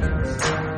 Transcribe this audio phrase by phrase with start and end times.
[0.00, 0.69] No,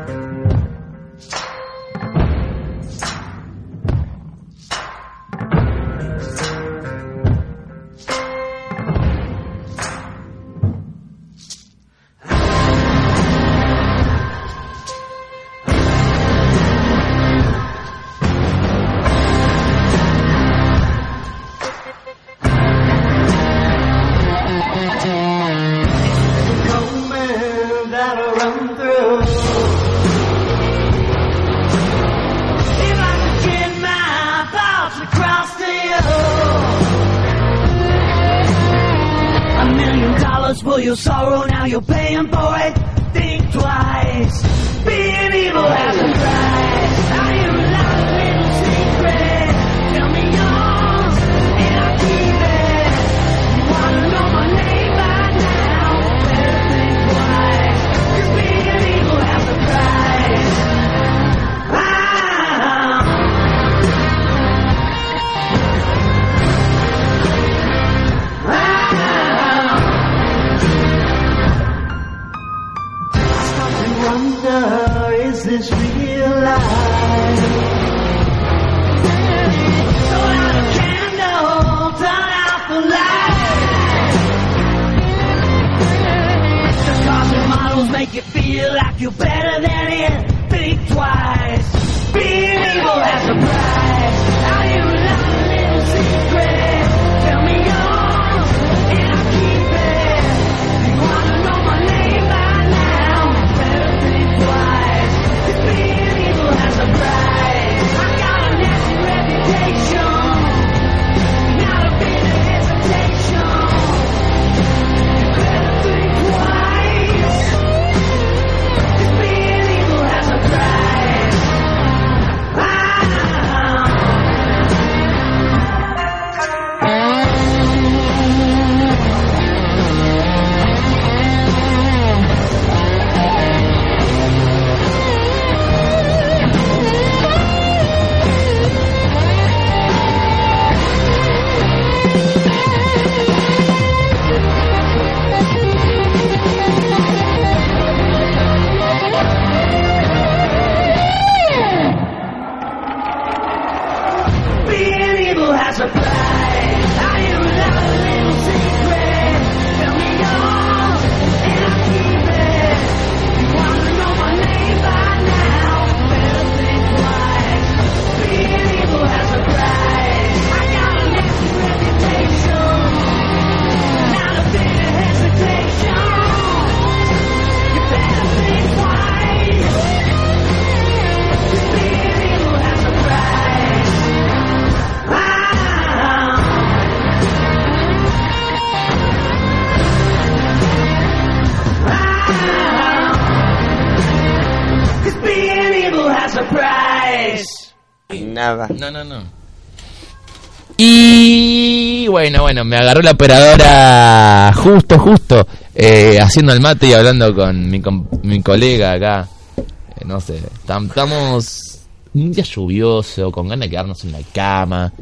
[202.23, 205.45] bueno, bueno, me agarró la operadora justo, justo,
[205.75, 207.83] eh, haciendo el mate y hablando con mi,
[208.23, 209.29] mi colega acá.
[209.57, 211.81] Eh, no sé, estamos
[212.15, 214.93] un día lluvioso, con ganas de quedarnos en la cama.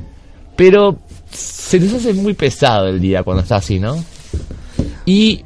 [0.57, 0.99] Pero
[1.31, 4.03] se nos hace muy pesado el día cuando está así, ¿no?
[5.05, 5.45] Y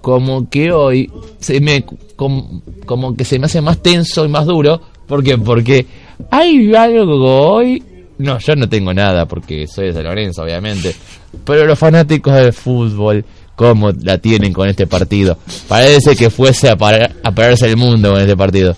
[0.00, 1.84] como que hoy se me
[2.16, 4.80] como, como que se me hace más tenso y más duro.
[5.06, 5.36] ¿Por qué?
[5.36, 5.86] Porque
[6.30, 7.82] hay algo hoy.
[8.20, 10.94] No, yo no tengo nada porque soy de San Lorenzo, obviamente.
[11.42, 13.24] Pero los fanáticos del fútbol,
[13.56, 15.38] ¿cómo la tienen con este partido?
[15.66, 18.76] Parece que fuese a, a pararse el mundo con este partido.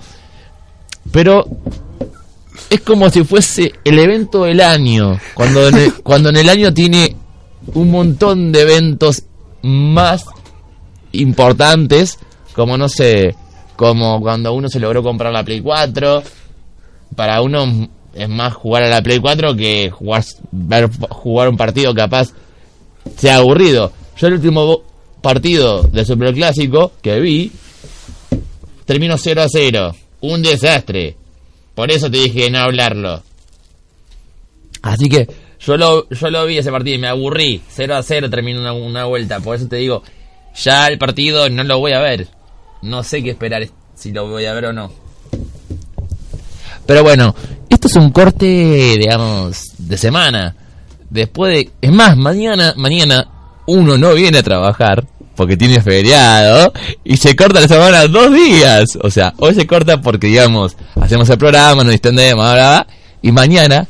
[1.11, 1.45] Pero
[2.71, 5.19] es como si fuese el evento del año.
[5.35, 7.17] Cuando en el, cuando en el año tiene
[7.75, 9.25] un montón de eventos
[9.63, 10.25] más
[11.11, 12.17] importantes,
[12.55, 13.35] como no sé,
[13.75, 16.23] como cuando uno se logró comprar la Play 4
[17.17, 21.95] para uno es más jugar a la Play 4 que jugar, ver, jugar un partido
[21.95, 22.33] capaz
[23.17, 23.93] sea aburrido.
[24.17, 24.83] Yo el último
[25.21, 27.53] partido de Superclásico que vi
[28.85, 29.95] terminó 0 a 0.
[30.21, 31.17] Un desastre.
[31.75, 33.23] Por eso te dije no hablarlo.
[34.83, 35.29] Así que
[35.61, 37.63] yo lo, yo lo vi ese partido y me aburrí.
[37.69, 39.41] 0 a 0 terminó una, una vuelta.
[39.41, 40.03] Por eso te digo,
[40.55, 42.29] ya el partido no lo voy a ver.
[42.83, 45.02] No sé qué esperar si lo voy a ver o no.
[46.87, 47.35] Pero bueno,
[47.69, 48.47] esto es un corte,
[48.99, 50.55] digamos, de semana.
[51.11, 51.71] Después de...
[51.81, 53.29] Es más, mañana, mañana
[53.67, 55.05] uno no viene a trabajar.
[55.35, 56.73] porque tiene feriado,
[57.05, 58.99] y se corta la semana dos días.
[59.03, 62.87] O sea, hoy se corta porque, digamos, hacemos el programa, nos distendemos, bla, bla, bla,
[63.23, 63.87] y mañana,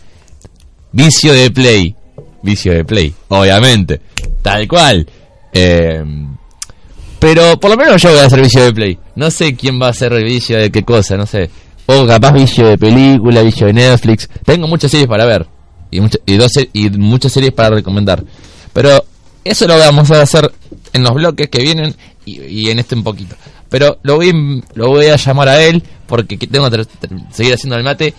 [0.92, 1.94] vicio de play.
[2.42, 4.00] Vicio de play, obviamente.
[4.42, 5.06] Tal cual.
[5.52, 6.04] Eh,
[7.18, 8.98] pero por lo menos yo voy a hacer vicio de play.
[9.14, 11.50] No sé quién va a hacer vicio de qué cosa, no sé.
[11.94, 14.28] O capaz vicio de película, vicio de Netflix.
[14.44, 15.46] Tengo muchas series para ver.
[15.90, 18.22] Y, mucha- y, dos se- y muchas series para recomendar.
[18.72, 19.04] Pero
[19.44, 20.50] eso lo vamos a hacer
[20.92, 21.94] en los bloques que vienen
[22.24, 23.34] y, y en este un poquito.
[23.68, 26.84] Pero lo voy, lo voy a llamar a él porque que tengo que
[27.32, 28.14] seguir haciendo el mate.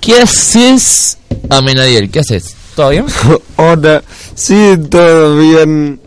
[0.00, 1.18] ¿Qué haces,
[1.50, 2.10] Amenadiel?
[2.10, 2.54] ¿Qué haces?
[2.76, 3.06] ¿Todo bien?
[3.56, 4.02] Hola,
[4.34, 6.00] sí, todo bien.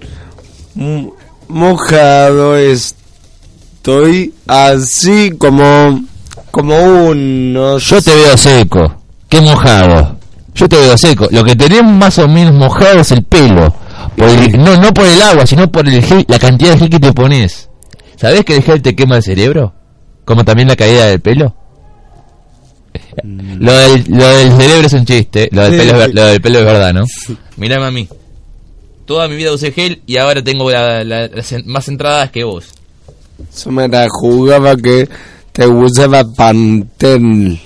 [1.50, 6.06] Mojado estoy así como
[6.51, 6.75] como
[7.09, 7.77] uno.
[7.77, 8.95] Yo te veo seco.
[9.30, 10.18] ¿Qué mojado?
[10.53, 11.27] Yo te veo seco.
[11.31, 13.74] Lo que tenés más o menos mojado es el pelo.
[14.18, 16.89] Por el- no, no por el agua, sino por el gel, la cantidad de gel
[16.89, 17.69] que te pones.
[18.18, 19.74] ¿Sabés que el gel te quema el cerebro?
[20.25, 21.56] Como también la caída del pelo.
[23.24, 25.50] Lo del, lo del cerebro es un chiste.
[25.51, 27.03] Lo del, pelo, es lo del pelo es verdad, ¿no?
[27.57, 28.07] Mirá, mami.
[29.06, 32.44] Toda mi vida usé gel y ahora tengo la- la- las en- más entradas que
[32.44, 32.65] vos.
[33.53, 35.09] Eso me la jugaba que
[35.51, 37.59] te usaba Pantene.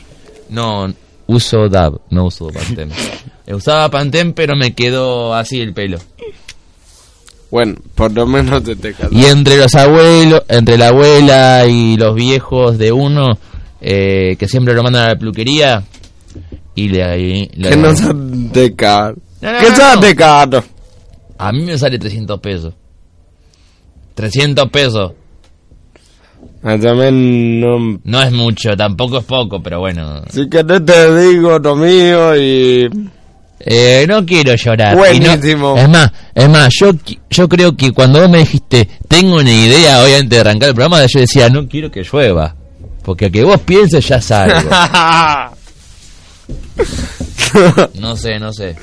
[0.50, 0.94] No,
[1.28, 2.94] uso DAB, no uso Pantene.
[3.48, 6.00] Usaba Pantene, pero me quedó así el pelo.
[7.52, 8.94] Bueno, por lo menos te te.
[9.12, 13.38] Y entre los abuelos, entre la abuela y los viejos de uno,
[13.82, 15.84] eh, que siempre lo mandan a la peluquería,
[16.74, 19.16] y le, ahí le- Que no sale caro.
[19.42, 20.64] No, no, Que caro.
[21.38, 22.74] a mí me sale 300 pesos.
[24.16, 25.12] 300 pesos.
[26.66, 28.00] No...
[28.04, 30.24] No es mucho, tampoco es poco, pero bueno.
[30.32, 32.90] Si querés te digo lo mío y...
[33.60, 34.94] Eh, no quiero llorar.
[34.94, 35.76] No- Buenísimo.
[35.78, 36.92] es más, es más, yo,
[37.30, 40.76] yo creo que cuando vos me dijiste, tengo una idea hoy antes de arrancar el
[40.76, 42.56] programa, yo decía, no quiero que llueva.
[43.04, 44.70] Porque a que vos pienses ya salgo.
[48.00, 48.76] no sé, no sé.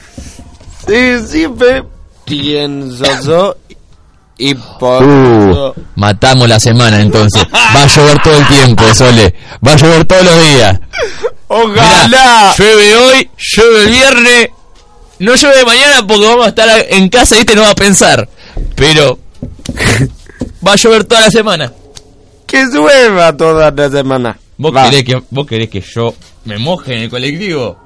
[0.87, 1.83] sí, siempre
[2.25, 3.57] pienso
[4.39, 7.43] y por Uh, matamos la semana entonces.
[7.53, 9.35] Va a llover todo el tiempo, Sole.
[9.67, 10.81] Va a llover todos los días.
[11.49, 12.07] ¡Ojalá!
[12.07, 14.49] Mirá, llueve hoy, llueve el viernes.
[15.19, 18.29] No llueve mañana porque vamos a estar en casa y te no va a pensar.
[18.75, 19.19] Pero
[20.67, 21.73] va a llover toda la semana.
[22.47, 24.39] Que llueva toda la semana.
[24.57, 24.91] ¿Vos Va.
[24.91, 26.15] querés, que, ¿Vos querés que yo
[26.45, 27.79] me moje en el colectivo?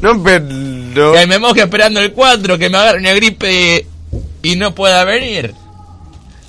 [0.00, 1.12] No, pero...
[1.12, 3.86] Que me moje esperando el 4, que me agarre una gripe
[4.42, 5.54] y no pueda venir.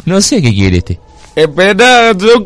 [0.05, 0.99] No sé qué quiere este.
[1.35, 2.45] Espera, yo...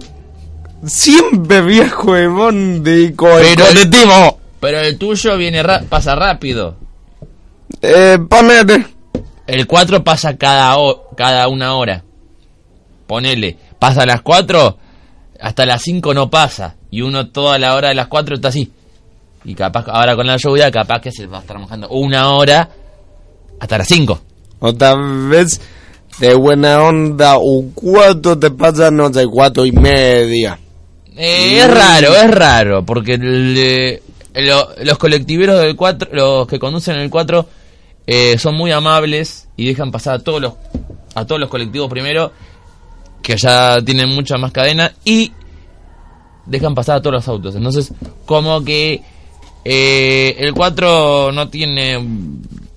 [0.86, 4.40] Siempre viajo en bondi con el Pero- colectivo.
[4.60, 6.76] Pero el tuyo viene ra- pasa rápido.
[7.82, 8.86] Eh, ponete.
[9.48, 10.76] El 4 pasa cada,
[11.18, 12.04] cada una hora.
[13.08, 14.78] Ponele, pasa a las 4,
[15.40, 16.76] hasta las 5 no pasa.
[16.92, 18.72] Y uno toda la hora de las 4 está así.
[19.44, 22.70] Y capaz, ahora con la lluvia, capaz que se va a estar mojando una hora
[23.60, 24.20] hasta las 5.
[24.60, 25.62] Otra vez,
[26.20, 30.60] de buena onda, un cuarto te pasa, no sé, cuatro y media.
[31.18, 34.02] Eh, es raro, es raro, porque eh,
[34.36, 37.46] lo- los colectiveros del 4, los que conducen el 4,
[38.08, 40.54] eh, son muy amables y dejan pasar a todos los
[41.16, 42.34] a todos los colectivos primero,
[43.22, 45.32] que ya tienen mucha más cadena, y
[46.46, 47.56] dejan pasar a todos los autos.
[47.56, 47.94] Entonces,
[48.26, 49.02] como que
[49.64, 52.06] eh, el 4 no tiene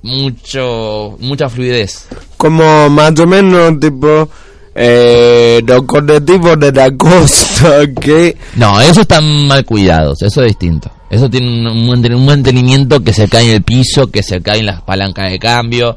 [0.03, 2.09] mucho mucha fluidez.
[2.37, 4.29] Como más o menos, tipo,
[4.75, 8.37] eh, los colectivos de la costa que...
[8.57, 10.91] No, esos están mal cuidados, eso es distinto.
[11.11, 14.67] Eso tiene un, manten- un mantenimiento que se cae en el piso, que se caen
[14.67, 15.97] las palancas de cambio.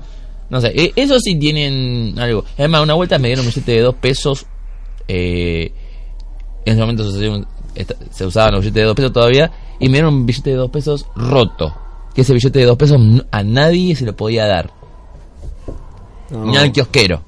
[0.50, 2.44] No sé, e- eso sí tienen algo.
[2.58, 4.46] Es más, una vuelta me dieron un billete de dos pesos.
[5.08, 5.72] eh,
[6.66, 7.44] en ese momento se,
[8.12, 9.52] se usaban los billetes de dos pesos todavía.
[9.80, 11.76] Y me dieron un billete de dos pesos roto.
[12.14, 14.70] Que ese billete de dos pesos no- a nadie se lo podía dar.
[16.30, 17.22] Ni al kiosquero.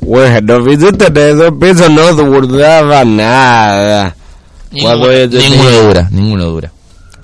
[0.00, 4.14] Bueno, los billetes de dos pesos no duraban nada.
[4.72, 6.72] Ninguno, de- dura, ninguno dura.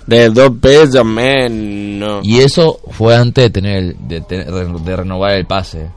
[0.06, 2.24] De dos pesos menos.
[2.26, 5.88] Y eso fue antes de tener el- de, tener- de renovar el pase.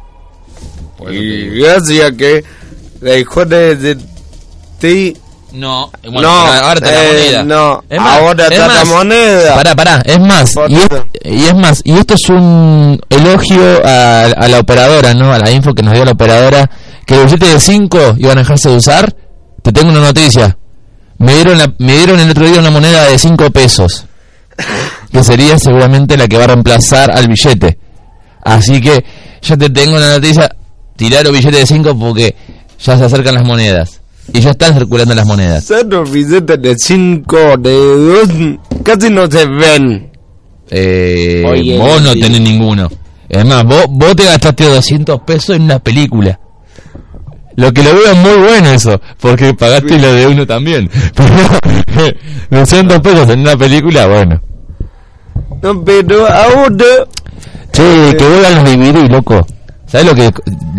[0.97, 2.43] Por Y gracias que
[3.01, 3.97] dejó de, de
[4.79, 5.15] ti.
[5.55, 7.43] No, eh, bueno, No, ahora está la eh, moneda.
[7.43, 9.55] no, Es más, ahora es está la más, moneda.
[9.55, 10.53] Pará, pará, es más.
[10.67, 10.87] Y es,
[11.23, 15.31] y es más, y esto es un elogio a, a la operadora, ¿no?
[15.31, 16.69] A la info que nos dio la operadora.
[17.05, 19.15] Que el billete de 5 iban a dejarse de usar.
[19.61, 20.57] Te tengo una noticia.
[21.19, 24.05] Me dieron, la- me dieron el otro día una moneda de 5 pesos.
[25.11, 27.77] Que sería seguramente la que va a reemplazar al billete.
[28.43, 29.05] Así que
[29.41, 30.49] yo te tengo una noticia.
[30.97, 32.35] tirar los billetes de 5 porque
[32.83, 34.01] ya se acercan las monedas.
[34.33, 35.69] Y ya están circulando las monedas.
[35.69, 38.29] Esos billetes de 5, de 2,
[38.83, 40.11] casi no se ven.
[40.69, 42.19] Eh, Oye, vos no sí.
[42.19, 42.89] tenés ninguno.
[43.29, 46.39] Es más, vos, vos te gastaste 200 pesos en una película.
[47.55, 50.89] Lo que lo veo es muy bueno eso, porque pagaste lo de uno también.
[51.85, 52.11] Pero
[52.51, 54.41] 200 pesos en una película, bueno.
[55.61, 56.85] No, pero ahora...
[57.71, 59.47] Che, que vuelvan los DVD, loco.
[59.87, 60.31] ¿Sabes lo que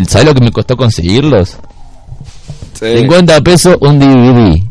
[0.07, 1.57] sabes lo que me costó conseguirlos?
[2.79, 4.63] Sí, 50 pesos un DVD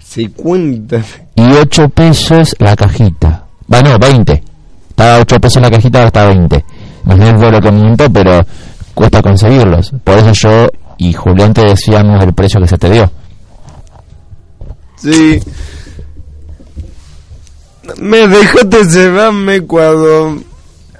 [0.00, 1.02] 50.
[1.34, 3.44] y 8 pesos la cajita.
[3.72, 4.42] Va, no, 20.
[4.90, 6.64] Estaba 8 pesos la cajita, está 20.
[7.04, 8.44] No fue lo que miento, pero
[8.94, 9.92] cuesta conseguirlos.
[10.04, 10.66] Por eso yo
[10.98, 13.10] y Julián te decíamos el precio que se te dio.
[14.96, 15.40] Sí.
[17.98, 20.42] Me dejaste llevarme cuando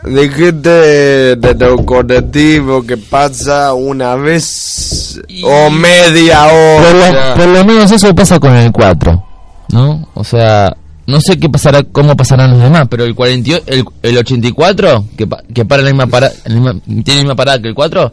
[0.04, 7.34] dijiste de lo colectivo que pasa una vez o media Por lo, hora.
[7.34, 9.24] por lo menos eso pasa con el 4,
[9.72, 10.08] ¿no?
[10.14, 10.76] O sea,
[11.06, 15.26] no sé qué pasará, cómo pasarán los demás, pero el 48, el, el 84, que,
[15.26, 16.64] pa- que para la misma parada, tiene
[17.06, 18.12] la misma parada que el 4,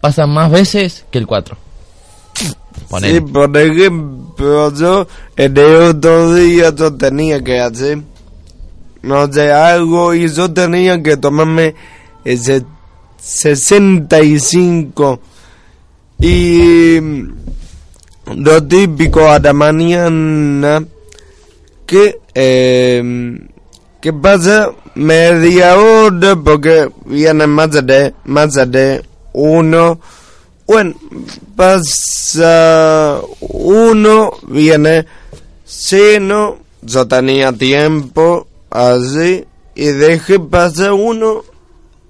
[0.00, 1.56] pasa más veces que el 4.
[2.88, 3.14] Ponele.
[3.14, 8.00] Sí, por ejemplo, yo el de otro día yo tenía que hacer,
[9.02, 11.74] no sé, algo y yo tenía que tomarme
[12.24, 12.64] ese
[13.18, 15.20] 65
[16.18, 17.34] y mm,
[18.36, 20.84] lo típico a la mañana
[21.86, 23.38] que eh,
[24.00, 24.70] ¿qué pasa?
[24.94, 30.00] Media hora porque viene más de más de uno.
[30.66, 30.94] Bueno,
[31.56, 35.06] pasa uno, viene
[35.64, 41.42] seno, yo tenía tiempo así, y dejé pasar uno,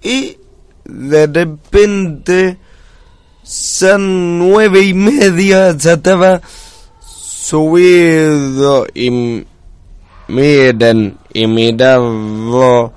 [0.02, 0.36] y
[0.84, 2.58] de repente
[3.42, 6.40] son nueve y media, ya estaba
[7.00, 9.44] subido, y
[10.28, 12.92] miren, y miraba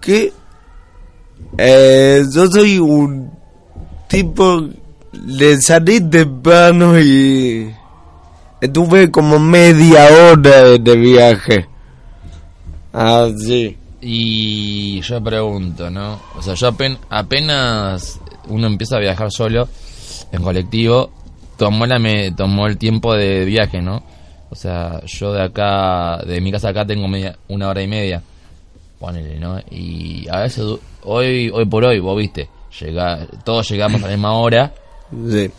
[0.00, 0.32] que
[1.56, 3.30] eh, yo soy un
[4.08, 4.68] tipo
[5.26, 7.72] le salí temprano y
[8.60, 11.64] estuve como media hora de, de
[12.94, 13.34] viaje.
[13.34, 13.76] Así.
[14.00, 16.20] Y yo pregunto, ¿no?
[16.36, 19.68] O sea, yo apen- apenas uno empieza a viajar solo
[20.30, 21.10] en colectivo,
[21.56, 24.02] tomó la me tomó el tiempo de viaje, ¿no?
[24.50, 28.22] O sea, yo de acá, de mi casa acá tengo media, una hora y media,
[29.00, 29.58] ponele, ¿no?
[29.70, 30.64] Y a veces,
[31.04, 32.48] hoy hoy por hoy, vos viste,
[32.80, 34.72] llega, todos llegamos a la misma hora,
[35.28, 35.50] Sí.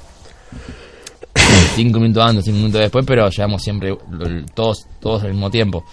[1.76, 3.98] cinco minutos antes, cinco minutos después, pero llegamos siempre
[4.54, 5.84] todos, todos al mismo tiempo.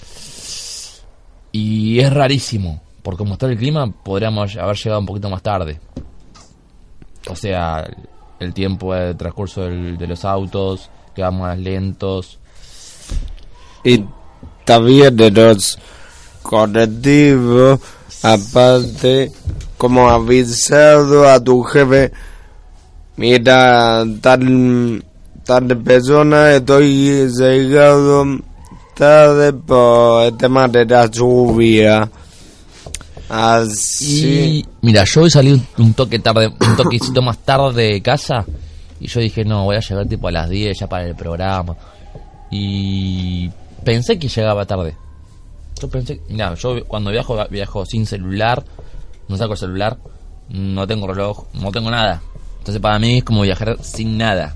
[1.53, 5.79] Y es rarísimo, por como está el clima, podríamos haber llegado un poquito más tarde.
[7.29, 7.89] O sea,
[8.41, 12.39] el tiempo de transcurso del- de los autos, que vamos más lentos.
[13.85, 14.05] Y
[14.65, 15.79] también de los
[16.43, 17.81] colectivos,
[18.23, 19.31] aparte,
[19.77, 22.13] como avisado a tu jefe,
[23.17, 25.05] mira, tal,
[25.45, 28.25] tal persona, estoy llegado
[28.95, 32.11] tarde por el tema de la lluvia.
[33.29, 34.27] Así.
[34.27, 38.45] Y mira, yo hoy salí un, un toque tarde, un toquecito más tarde de casa
[39.03, 41.77] y yo dije, no, voy a llegar tipo a las 10 ya para el programa.
[42.53, 43.51] Y
[43.85, 44.95] pensé que llegaba tarde.
[45.81, 48.63] Yo pensé, mira, yo cuando viajo viajo sin celular,
[49.27, 49.99] no saco el celular,
[50.51, 52.23] no tengo reloj, no tengo nada.
[52.59, 54.55] Entonces para mí es como viajar sin nada.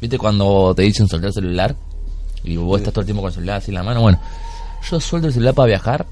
[0.00, 1.76] ¿Viste cuando te dicen soltar el celular?
[2.46, 4.00] Y vos estás todo el tiempo con el celular así en la mano.
[4.00, 4.18] Bueno,
[4.90, 6.06] yo suelto el celular para viajar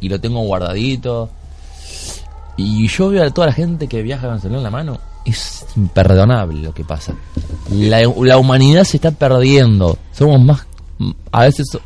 [0.00, 1.30] y lo tengo guardadito.
[2.56, 4.98] Y yo veo a toda la gente que viaja con el celular en la mano.
[5.24, 7.14] Es imperdonable lo que pasa.
[7.70, 9.98] La, la humanidad se está perdiendo.
[10.12, 10.66] Somos más.
[11.32, 11.80] A veces so-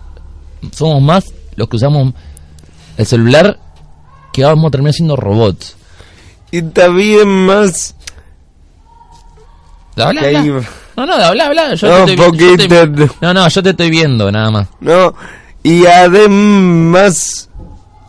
[0.73, 1.25] somos más
[1.56, 2.14] los que usamos
[2.97, 3.59] el celular
[4.32, 5.76] que vamos a terminar siendo robots.
[6.50, 7.94] Y también más.
[9.97, 10.30] Habla.
[10.42, 10.62] iba-
[10.97, 11.75] No, no, habla, habla.
[11.75, 12.57] Yo No, te estoy, yo
[12.93, 14.69] te- no, no, yo te estoy viendo, nada más.
[14.81, 15.15] No,
[15.63, 17.49] y además,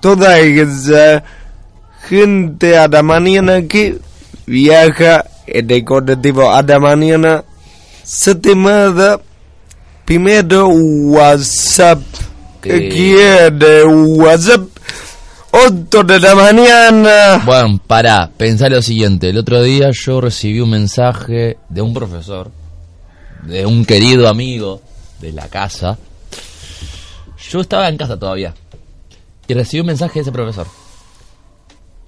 [0.02, 1.24] toda esa
[2.08, 3.98] gente a la mañana que
[4.46, 7.44] viaja en el colectivo a la mañana,
[8.04, 9.20] se te manda
[10.06, 12.02] primero WhatsApp.
[12.62, 14.62] ¿Qué quiere WhatsApp?
[15.52, 17.42] 8 de la mañana.
[17.46, 19.30] Bueno, pará, pensá lo siguiente.
[19.30, 22.50] El otro día yo recibí un mensaje de un profesor,
[23.46, 24.82] de un querido amigo
[25.20, 25.98] de la casa.
[27.52, 28.54] Yo estaba en casa todavía.
[29.48, 30.68] Y recibí un mensaje de ese profesor.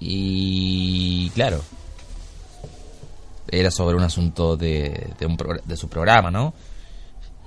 [0.00, 1.60] Y claro.
[3.48, 6.54] era sobre un asunto de, de, un progr- de su programa, ¿no?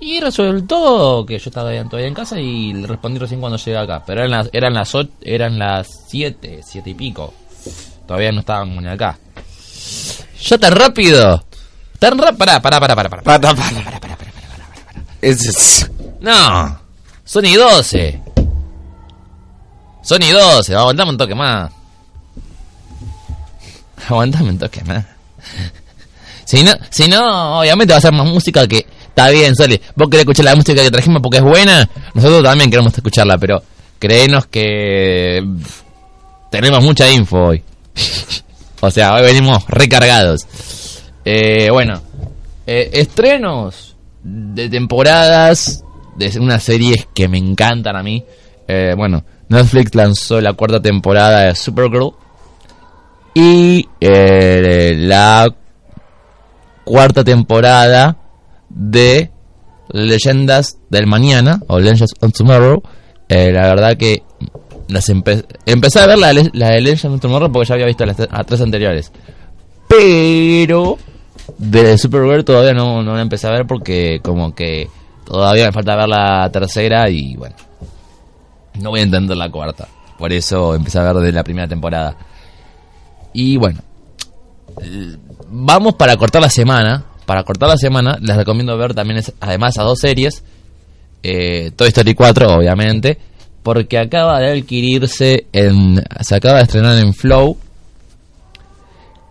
[0.00, 4.02] Y resultó que yo estaba todavía en casa y le respondí recién cuando llegué acá.
[4.06, 7.34] Pero eran las, eran las, ocho, eran las siete, siete y pico.
[8.06, 9.18] Todavía no estábamos acá.
[10.40, 11.44] ¿Yo tan rápido?
[12.00, 12.38] ¿Tan rápido?
[12.38, 13.22] Pará, pará, pará, pará, pará.
[13.22, 14.16] Para, para, para.
[15.22, 15.90] Ese es-
[16.20, 16.80] No,
[17.24, 18.20] Sony 12.
[20.02, 21.70] Sony 12, aguantame un toque más.
[24.08, 25.04] Aguantame un toque más.
[26.44, 28.84] Si no, si no, obviamente va a ser más música que...
[29.08, 31.88] Está bien, Sole, vos querés escuchar la música que trajimos porque es buena.
[32.14, 33.62] Nosotros también queremos escucharla, pero
[33.98, 35.46] créenos que...
[36.50, 37.62] Tenemos mucha info hoy.
[38.80, 40.46] o sea, hoy venimos recargados.
[41.32, 42.00] Eh, bueno,
[42.66, 45.84] eh, estrenos de temporadas
[46.16, 48.24] de unas series que me encantan a mí.
[48.66, 52.10] Eh, bueno, Netflix lanzó la cuarta temporada de Supergirl
[53.32, 55.54] y eh, la
[56.82, 58.16] cuarta temporada
[58.68, 59.30] de
[59.90, 62.82] Leyendas del Mañana o Legends of Tomorrow.
[63.28, 64.24] La verdad que
[64.88, 68.04] las empe- empecé a ver la, la de Legends of Tomorrow porque ya había visto
[68.04, 69.12] las tres anteriores.
[69.86, 70.98] Pero
[71.58, 74.88] de Supergirl todavía no, no la empecé a ver porque como que
[75.24, 77.56] todavía me falta ver la tercera y bueno,
[78.80, 79.88] no voy a entender la cuarta.
[80.18, 82.16] Por eso empecé a ver de la primera temporada.
[83.32, 83.80] Y bueno,
[85.48, 87.04] vamos para cortar la semana.
[87.26, 90.42] Para cortar la semana les recomiendo ver también además a dos series.
[91.22, 93.18] Eh, Toy Story 4 obviamente.
[93.62, 96.02] Porque acaba de adquirirse en...
[96.20, 97.56] Se acaba de estrenar en Flow.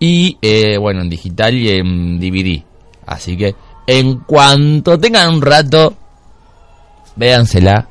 [0.00, 2.62] Y eh, bueno, en digital y en DVD.
[3.06, 3.54] Así que
[3.86, 5.94] en cuanto tengan un rato,
[7.16, 7.86] véansela.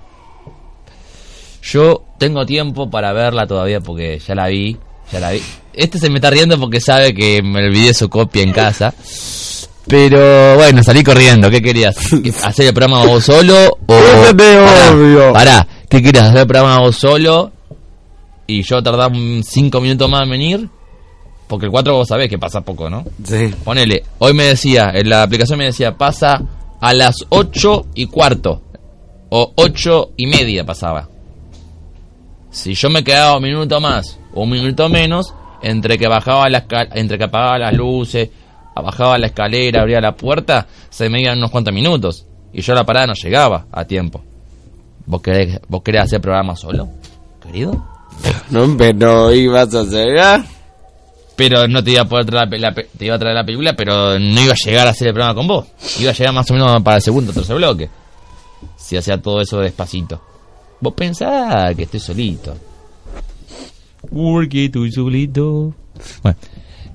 [1.61, 4.77] Yo tengo tiempo para verla todavía porque ya la vi.
[5.11, 5.41] Ya la vi.
[5.73, 8.93] Este se me está riendo porque sabe que me olvidé su copia en casa.
[9.87, 11.49] Pero bueno, salí corriendo.
[11.49, 11.95] ¿Qué querías?
[12.23, 13.77] ¿Qué- ¿Hacer el programa vos solo?
[13.87, 13.93] O...
[14.35, 15.33] Pará, obvio.
[15.33, 16.25] Pará, ¿qué querías?
[16.25, 17.51] ¿Hacer el programa vos solo?
[18.47, 19.11] Y yo tardar
[19.43, 20.69] 5 minutos más en venir.
[21.49, 23.03] Porque el 4 vos sabés que pasa poco, ¿no?
[23.25, 23.53] Sí.
[23.65, 26.39] Ponele, hoy me decía, en la aplicación me decía, pasa
[26.79, 28.61] a las 8 y cuarto.
[29.31, 31.09] O 8 y media pasaba.
[32.51, 36.67] Si yo me quedaba un minuto más o un minuto menos, entre que bajaba la
[36.67, 38.29] esca- entre que apagaba las luces,
[38.75, 42.25] bajaba la escalera, abría la puerta, se me iban unos cuantos minutos.
[42.53, 44.21] Y yo a la parada no llegaba a tiempo.
[45.05, 46.87] ¿Vos querés, vos querés hacer programa solo,
[47.43, 47.85] querido?
[48.51, 50.43] No, pero ibas a llegar.
[51.39, 53.33] Pero no te iba a poder traer la, pe- la pe- te iba a traer
[53.35, 55.65] la película, pero no iba a llegar a hacer el programa con vos.
[55.99, 57.89] Iba a llegar más o menos para el segundo o tercer bloque.
[58.75, 60.21] Si hacía todo eso despacito.
[60.81, 62.55] Vos pensás que estoy solito.
[64.11, 65.73] Porque estoy solito.
[66.23, 66.37] Bueno,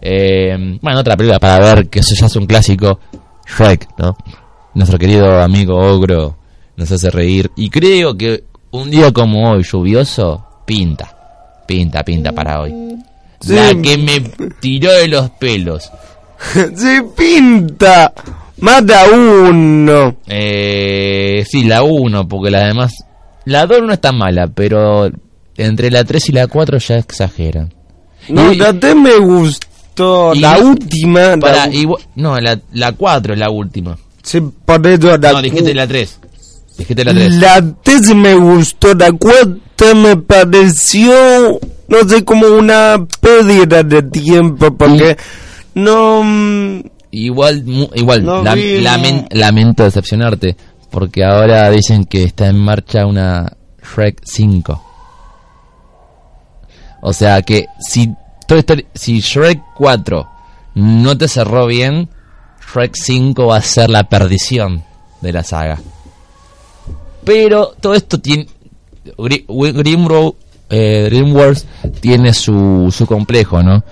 [0.00, 2.98] eh, bueno, otra película para ver, que eso ya es un clásico.
[3.46, 4.16] Shrek, ¿no?
[4.74, 6.36] Nuestro querido amigo Ogro
[6.76, 7.50] nos hace reír.
[7.56, 11.62] Y creo que un día como hoy, lluvioso, pinta.
[11.66, 12.74] Pinta, pinta para hoy.
[13.46, 13.54] Sí.
[13.54, 14.20] La que me
[14.60, 15.90] tiró de los pelos.
[16.76, 18.12] Se pinta.
[18.60, 20.16] Mata uno.
[20.26, 22.92] Eh, sí, la 1, porque la demás...
[23.46, 25.10] La 2 no es tan mala, pero
[25.56, 27.74] entre la 3 y la 4 ya exageran.
[28.28, 30.34] No, Y- la T me gustó.
[30.34, 31.36] la no- última.
[31.38, 33.98] Para, la, igual- no, la, la 4 es la última.
[34.22, 36.20] sí, por eso la no, dijiste la 3.
[36.78, 37.34] Dijiste la 3.
[37.34, 38.94] La T sí me gustó.
[38.94, 41.60] La cuarta me pareció.
[41.88, 44.74] No sé, como una pérdida de tiempo.
[44.76, 45.16] Porque.
[45.74, 46.22] No.
[46.24, 47.62] mm, Igual,
[47.94, 49.38] igual, No lam- vi, lamen- no.
[49.38, 50.56] lamento decepcionarte,
[50.90, 54.82] porque ahora dicen que está en marcha una Shrek 5.
[57.02, 58.12] O sea que si,
[58.48, 60.26] Toy Story- si Shrek 4
[60.74, 62.08] no te cerró bien,
[62.72, 64.82] Shrek 5 va a ser la perdición
[65.20, 65.80] de la saga.
[67.24, 68.48] Pero todo esto tiene...
[69.18, 70.34] Gri- Grimrow,
[70.70, 71.66] eh, DreamWorks
[72.00, 73.84] tiene su, su complejo, ¿no?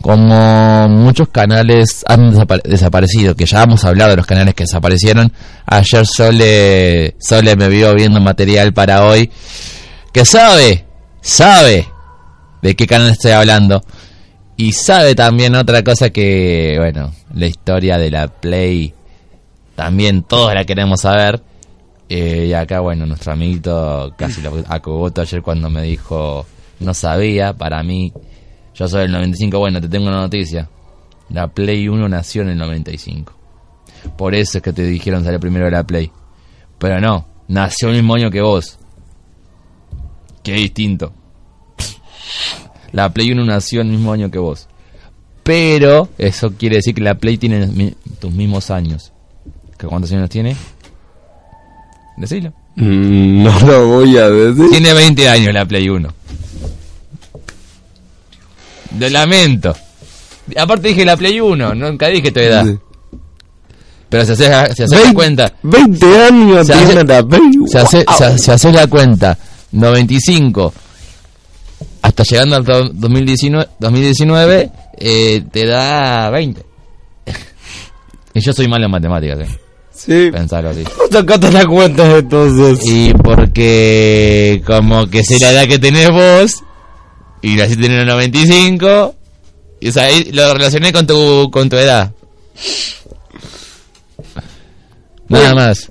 [0.00, 4.64] Como muchos canales han desapa- desaparecido, que ya vamos a hablar de los canales que
[4.64, 5.32] desaparecieron.
[5.66, 9.30] Ayer Sole, Sole me vio viendo material para hoy.
[10.12, 10.84] Que sabe,
[11.22, 11.88] sabe
[12.60, 13.82] de qué canal estoy hablando.
[14.56, 18.92] Y sabe también otra cosa que, bueno, la historia de la Play
[19.74, 21.42] también todos la queremos saber.
[22.08, 26.46] Eh, y acá, bueno, nuestro amiguito casi lo acogoto ayer cuando me dijo,
[26.80, 28.12] no sabía, para mí,
[28.74, 30.68] yo soy del 95, bueno, te tengo una noticia.
[31.30, 33.32] La Play 1 nació en el 95.
[34.16, 36.10] Por eso es que te dijeron salir primero de la Play.
[36.78, 38.78] Pero no, nació el mismo año que vos.
[40.42, 41.12] Qué distinto.
[42.92, 44.68] La Play 1 nació el mismo año que vos.
[45.42, 49.12] Pero eso quiere decir que la Play tiene tus mismos años.
[49.78, 50.56] ¿Que ¿Cuántos años tiene?
[52.16, 52.52] Decilo.
[52.76, 54.70] Mm, No lo voy a decir.
[54.70, 56.08] Tiene 20 años la Play 1.
[58.98, 59.74] Lo lamento.
[60.56, 62.64] Aparte dije la Play 1, nunca dije tu edad.
[62.64, 62.78] Sí.
[64.08, 67.40] Pero si haces, si haces la Vein- cuenta, 20 años Se hace- tiene la Play.
[67.66, 68.38] si haces, Wow.
[68.38, 69.36] si- haces la cuenta,
[69.72, 70.72] 95
[72.02, 76.64] hasta llegando al do- 2019, 2019 eh, te da 20.
[78.34, 79.58] y yo soy malo en matemáticas, eh,
[79.94, 80.30] Sí.
[80.32, 80.82] pensarlo así.
[80.84, 82.80] ¿Cómo sacaste las cuentas entonces?
[82.86, 86.62] Y porque como que sé la edad que tenés vos
[87.42, 89.14] y así tenés el 95
[89.80, 92.12] y o sea, ahí lo relacioné con tu con tu edad.
[95.28, 95.90] Nada más.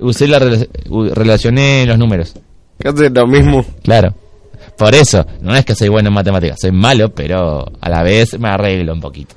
[0.00, 0.68] Usé la rela-
[1.12, 2.34] relacioné los números.
[2.78, 3.64] Casi lo mismo.
[3.82, 4.14] Claro.
[4.76, 8.38] Por eso, no es que soy bueno en matemáticas, soy malo, pero a la vez
[8.38, 9.34] me arreglo un poquito.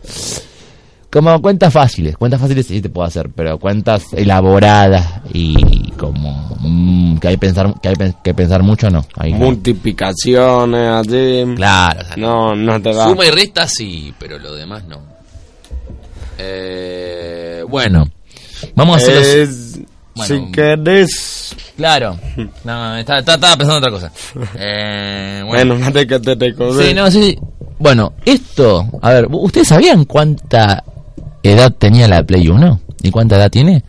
[1.12, 7.18] Como cuentas fáciles, cuentas fáciles sí te puedo hacer, pero cuentas elaboradas y como mm,
[7.18, 9.06] que hay pensar que hay que pensar mucho no.
[9.18, 9.34] Ahí.
[9.34, 11.44] Multiplicaciones, así.
[11.58, 13.10] Claro, o sea, No, no te va.
[13.10, 15.02] Suma y resta sí, pero lo demás no.
[16.38, 18.06] Eh, bueno,
[18.76, 19.80] vamos a hacer los- Es-
[20.14, 20.46] Bueno.
[20.46, 21.56] Si querés.
[21.78, 22.18] Claro.
[22.66, 24.12] No, está- está- estaba pensando en otra cosa.
[24.60, 25.76] Eh, bueno.
[25.76, 26.88] Bueno, no te que te recordé.
[26.88, 27.38] Sí, no, sí.
[27.80, 30.84] Bueno, esto, a ver, ¿ustedes sabían cuánta
[31.44, 32.80] edad tenía la Play 1?
[33.04, 33.84] ¿Y cuánta edad tiene?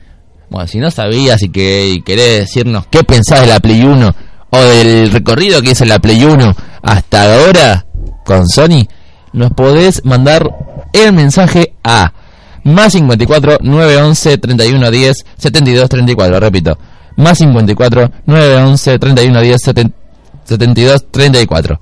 [0.50, 4.14] Bueno, si no sabías y, que, y querés decirnos qué pensás de la Play 1
[4.50, 7.86] o del recorrido que hizo la Play 1 hasta ahora
[8.24, 8.86] con Sony,
[9.32, 10.48] nos podés mandar
[10.92, 12.12] el mensaje a
[12.64, 16.78] más 54 911 31 10 72 34, repito,
[17.16, 19.60] más 54 911 31 10
[20.44, 21.80] 72 34.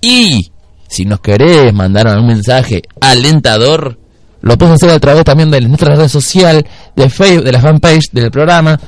[0.00, 0.52] Y
[0.88, 3.98] si nos querés mandar un mensaje alentador,
[4.42, 6.64] lo puedes hacer a través también de nuestra red social,
[6.96, 8.78] de Facebook, de la fanpage del programa,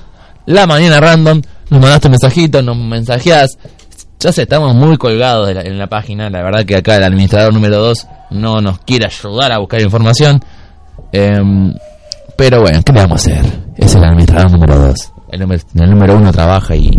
[0.46, 1.40] La Mañana Random.
[1.70, 3.50] Nos mandaste un mensajito, nos mensajeás.
[4.20, 6.30] Ya sé, estamos muy colgados de la- en la página.
[6.30, 10.42] La verdad que acá el administrador número 2 no nos quiere ayudar a buscar información.
[11.12, 11.72] Em,
[12.36, 13.44] pero bueno, ¿qué le vamos a hacer?
[13.76, 15.12] Es el administrador número 2.
[15.32, 16.90] El número, el número 1 trabaja y,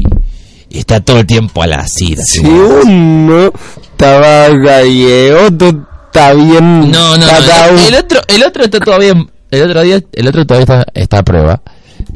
[0.70, 2.22] y está todo el tiempo a la cita.
[2.24, 3.52] Si uno
[3.96, 6.92] trabaja y el otro está bien.
[6.92, 9.14] No, no, El, el otro, el otro está todavía,
[9.50, 11.62] el otro día, el otro todavía está, está a prueba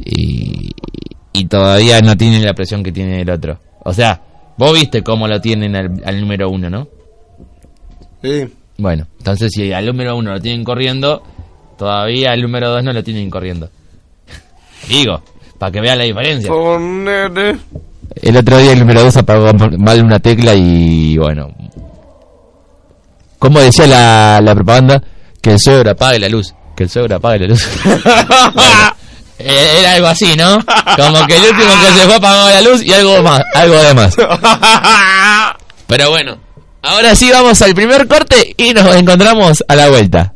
[0.04, 0.70] y,
[1.32, 3.58] y todavía no tiene la presión que tiene el otro.
[3.84, 4.20] O sea,
[4.56, 6.88] vos viste cómo lo tienen al, al número uno, ¿no?
[8.22, 8.48] Sí.
[8.78, 11.22] Bueno, entonces si al número uno lo tienen corriendo,
[11.76, 13.68] todavía al número dos no lo tienen corriendo.
[14.88, 15.22] Digo,
[15.58, 16.50] para que vean la diferencia.
[18.22, 21.54] El otro día el número 2 apagó mal una tecla y bueno.
[23.38, 25.02] Como decía la, la propaganda,
[25.40, 26.54] que el suegro apague la luz.
[26.76, 27.66] Que el suegro apague la luz.
[29.38, 30.58] Bueno, eh, era algo así, ¿no?
[30.96, 33.94] Como que el último que se fue apagó la luz y algo más, algo de
[33.94, 34.16] más.
[35.86, 36.38] Pero bueno,
[36.82, 40.34] ahora sí vamos al primer corte y nos encontramos a la vuelta.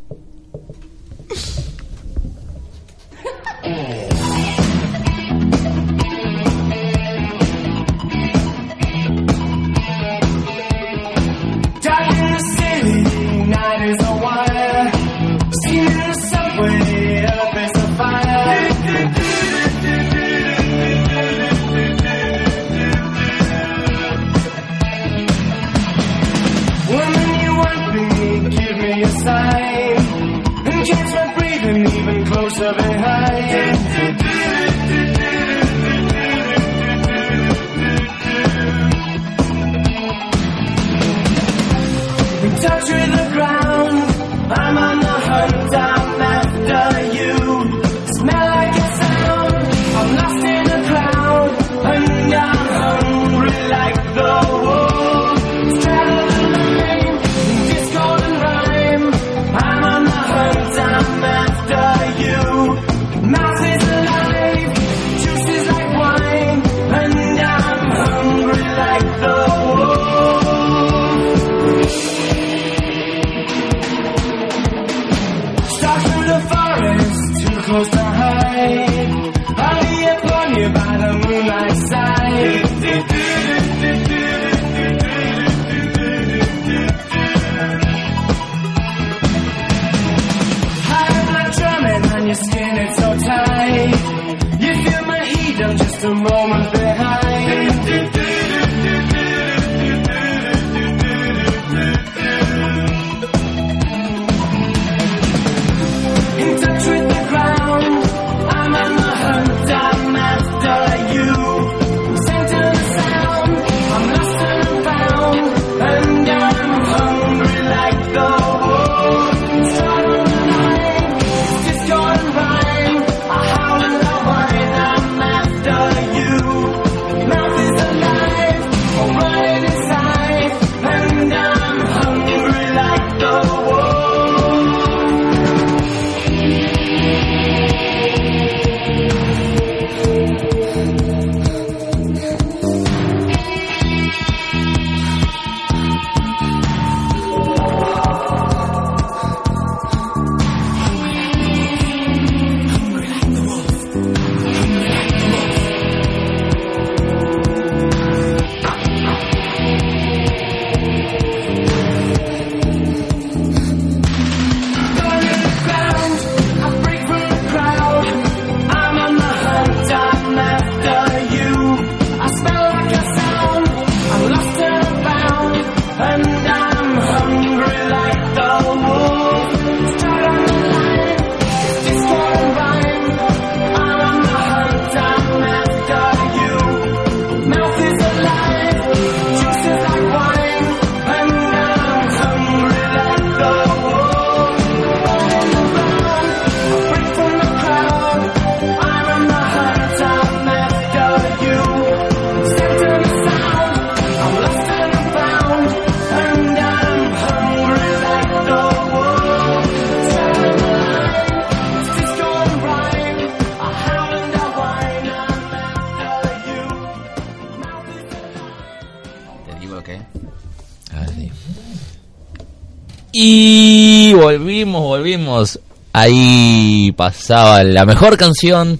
[223.15, 225.59] Y volvimos, volvimos.
[225.93, 228.79] Ahí pasaba la mejor canción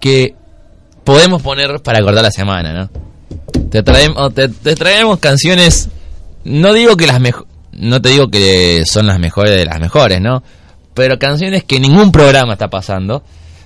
[0.00, 0.36] que
[1.02, 2.90] podemos poner para acordar la semana, ¿no?
[3.70, 5.88] Te traemos, te, traemos canciones,
[6.44, 10.20] no digo que las mejores, no te digo que son las mejores de las mejores,
[10.20, 10.44] ¿no?
[10.94, 13.24] Pero canciones que ningún programa está pasando.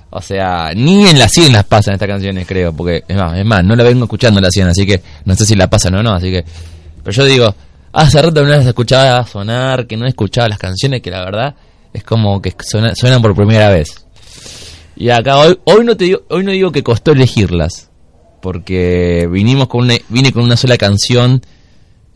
[0.08, 3.44] O sea, ni en la 100 las pasan estas canciones, creo, porque es más, es
[3.44, 5.96] más, no la vengo escuchando en la 100, así que no sé si la pasan
[5.96, 6.42] o no, así que...
[7.02, 7.54] Pero yo digo,
[7.96, 11.54] hace rato no las escuchaba sonar, que no escuchaba las canciones, que la verdad
[11.92, 14.06] es como que suena- suenan por primera vez.
[14.96, 17.90] Y acá hoy, hoy no te digo, hoy no digo que costó elegirlas,
[18.40, 21.42] porque vinimos con una, vine con una sola canción,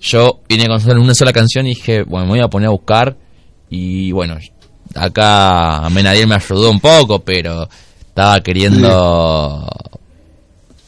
[0.00, 3.16] yo vine con una sola canción y dije, bueno, me voy a poner a buscar
[3.68, 4.38] y bueno,
[4.94, 7.68] acá Menadiel me ayudó un poco, pero
[8.08, 9.66] estaba queriendo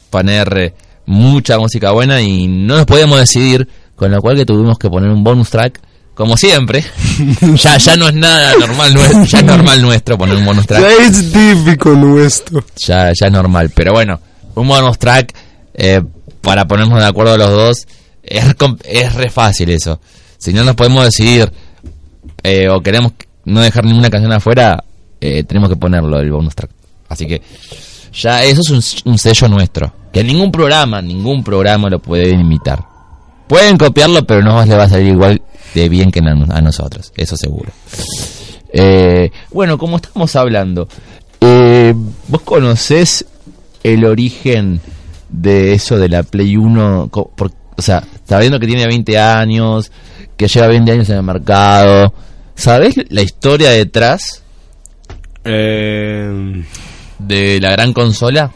[0.09, 0.73] poner
[1.05, 5.09] mucha música buena y no nos podíamos decidir, con lo cual que tuvimos que poner
[5.09, 5.79] un bonus track,
[6.13, 6.83] como siempre.
[7.55, 10.81] ya ya no es nada normal, nuestro, ya es normal nuestro poner un bonus track
[10.81, 12.63] Ya es típico nuestro.
[12.77, 13.71] ya, ya es normal.
[13.75, 14.19] Pero bueno,
[14.55, 15.33] un bonus track
[15.73, 16.01] eh,
[16.41, 17.87] para ponernos de acuerdo los dos
[18.21, 18.45] es,
[18.85, 19.99] es re fácil eso.
[20.37, 21.51] Si no nos podemos decidir
[22.43, 23.13] eh, o queremos
[23.45, 24.83] no dejar ninguna canción afuera,
[25.19, 26.71] eh, tenemos que ponerlo el bonus track.
[27.09, 27.41] Así que
[28.13, 29.93] ya eso es un, un sello nuestro.
[30.11, 32.92] Que ningún programa, ningún programa lo puede imitar.
[33.53, 35.39] Pueden copiarlo, pero no le va a salir igual
[35.75, 37.71] de bien que a nosotros, eso seguro.
[38.73, 40.87] Eh, bueno, como estamos hablando,
[41.39, 41.93] eh,
[42.29, 43.23] ¿vos conocés
[43.83, 44.81] el origen
[45.29, 47.09] de eso de la Play 1?
[47.11, 49.91] Co- por- o sea, sabiendo que tiene 20 años,
[50.35, 52.11] que lleva 20 años en el mercado,
[52.55, 54.41] ¿sabés la historia detrás
[55.43, 56.63] Eh,
[57.19, 58.51] de la gran consola?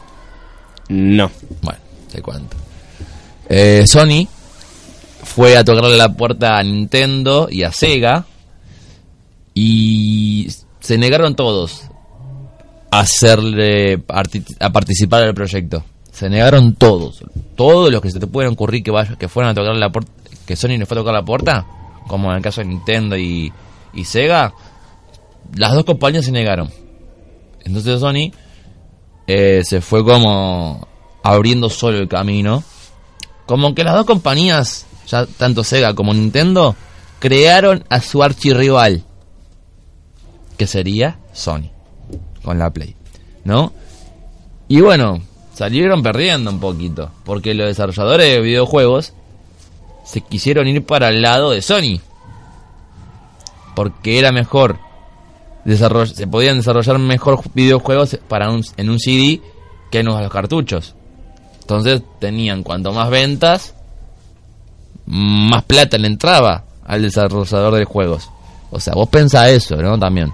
[0.88, 1.30] no.
[1.62, 1.78] Bueno,
[2.10, 2.56] te cuento.
[3.48, 4.26] Eh, Sony
[5.38, 8.24] fue a tocarle la puerta a Nintendo y a Sega
[9.54, 10.48] y
[10.80, 11.82] se negaron todos
[12.90, 14.02] a hacerle
[14.58, 15.84] a participar del proyecto.
[16.10, 17.22] Se negaron todos,
[17.54, 20.10] todos los que se te puedan ocurrir que vaya, fueran a tocar la puerta,
[20.44, 21.64] que Sony le fue a tocar la puerta,
[22.08, 23.52] como en el caso de Nintendo y,
[23.94, 24.52] y Sega,
[25.54, 26.68] las dos compañías se negaron.
[27.64, 28.32] Entonces Sony
[29.28, 30.88] eh, se fue como
[31.22, 32.64] abriendo solo el camino.
[33.46, 36.76] Como que las dos compañías, ya tanto Sega como Nintendo,
[37.18, 39.04] crearon a su archirrival,
[40.56, 41.70] que sería Sony,
[42.42, 42.94] con la Play,
[43.44, 43.72] ¿no?
[44.68, 45.20] Y bueno,
[45.54, 49.12] salieron perdiendo un poquito, porque los desarrolladores de videojuegos
[50.04, 52.00] se quisieron ir para el lado de Sony,
[53.74, 54.78] porque era mejor
[55.74, 59.42] se podían desarrollar mejor videojuegos para un, en un CD
[59.90, 60.94] que en los cartuchos.
[61.60, 63.74] Entonces tenían cuanto más ventas,
[65.08, 68.30] más plata le entraba al desarrollador de juegos.
[68.70, 69.98] O sea, vos pensás eso, ¿no?
[69.98, 70.32] También.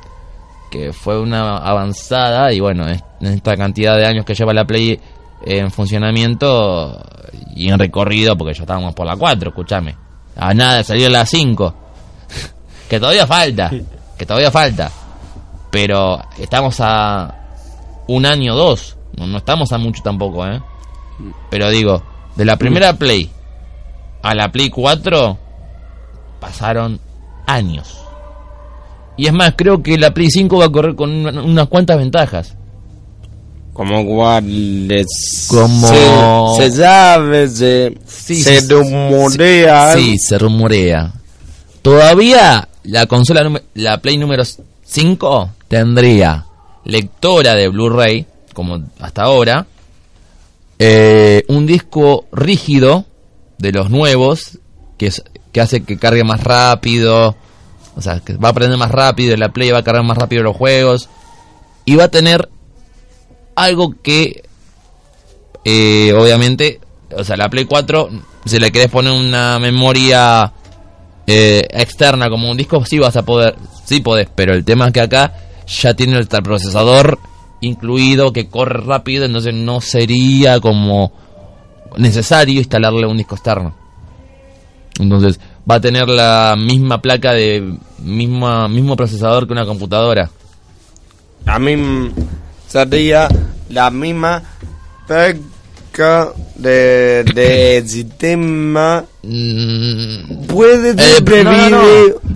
[0.71, 4.99] Que fue una avanzada y bueno, en esta cantidad de años que lleva la Play
[5.47, 7.01] en funcionamiento
[7.55, 9.97] y en recorrido, porque ya estábamos por la 4, escúchame.
[10.37, 11.75] A nada, a la 5.
[12.89, 13.71] que todavía falta,
[14.19, 14.91] que todavía falta.
[15.71, 17.33] Pero estamos a
[18.09, 18.97] un año o dos.
[19.17, 20.61] No, no estamos a mucho tampoco, ¿eh?
[21.51, 22.03] Pero digo,
[22.35, 23.31] de la primera Play
[24.25, 25.39] a la Play 4
[26.41, 26.99] pasaron
[27.47, 27.99] años.
[29.17, 31.99] Y es más, creo que la Play 5 va a correr con una- unas cuantas
[31.99, 32.55] ventajas.
[33.73, 35.47] Como cuáles.
[35.51, 39.95] Como- Se, se sabe, se, Sí, se sí, rumorea.
[39.95, 41.13] Sí, se rumorea.
[41.83, 44.43] Todavía la consola, la Play número
[44.85, 46.47] 5 tendría
[46.85, 49.67] lectora de Blu-ray, como hasta ahora,
[50.79, 53.05] eh, un disco rígido
[53.59, 54.59] de los nuevos,
[54.99, 55.13] que,
[55.53, 57.37] que hace que cargue más rápido,
[57.97, 60.43] o sea, que va a aprender más rápido, la Play va a cargar más rápido
[60.43, 61.09] los juegos,
[61.85, 62.49] y va a tener
[63.57, 64.43] algo que
[65.65, 66.81] eh, obviamente,
[67.17, 68.11] o sea, la Play 4,
[68.45, 70.53] si le querés poner una memoria
[71.27, 74.93] eh, externa como un disco, sí vas a poder, sí podés, pero el tema es
[74.93, 75.33] que acá
[75.67, 77.19] ya tiene el procesador
[77.63, 81.13] incluido que corre rápido, entonces no sería como
[81.97, 83.75] necesario instalarle un disco externo.
[84.99, 90.31] Entonces va a tener la misma placa de misma mismo procesador que una computadora.
[91.47, 92.11] A mí
[92.69, 93.29] sería
[93.71, 94.43] la misma
[95.07, 99.05] placa de, de sistema.
[99.23, 101.83] Mm, Puede Eh, no, no, no.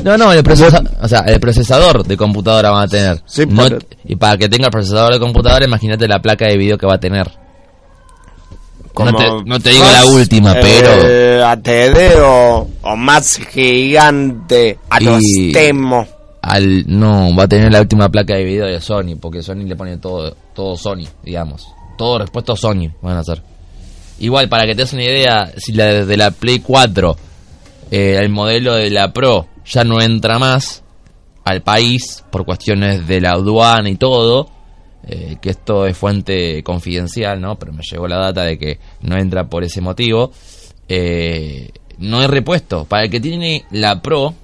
[0.05, 3.23] No, no, el procesa- o sea, el procesador de computadora van a tener.
[3.27, 3.44] Sí,
[4.05, 6.94] y para que tenga el procesador de computadora, imagínate la placa de video que va
[6.94, 7.29] a tener.
[9.06, 15.00] Como, te- no te digo la última, pero- eh, ATD o, o más gigante a
[15.00, 16.06] los Y- temo.
[16.42, 19.76] Al, no, va a tener la última placa de video de Sony, porque Sony le
[19.76, 21.66] pone todo, todo Sony, digamos.
[21.98, 23.42] Todo respuesto Sony van a hacer.
[24.20, 27.16] Igual, para que te des una idea, si la de la Play 4,
[27.90, 30.82] eh, el modelo de la Pro ya no entra más
[31.44, 34.48] al país por cuestiones de la aduana y todo,
[35.11, 37.59] eh, que esto es fuente confidencial, ¿no?
[37.59, 40.33] Pero me llegó la data de que no entra por ese motivo.
[40.87, 42.85] eh, no hay repuesto.
[42.85, 44.35] Para el que tiene la Pro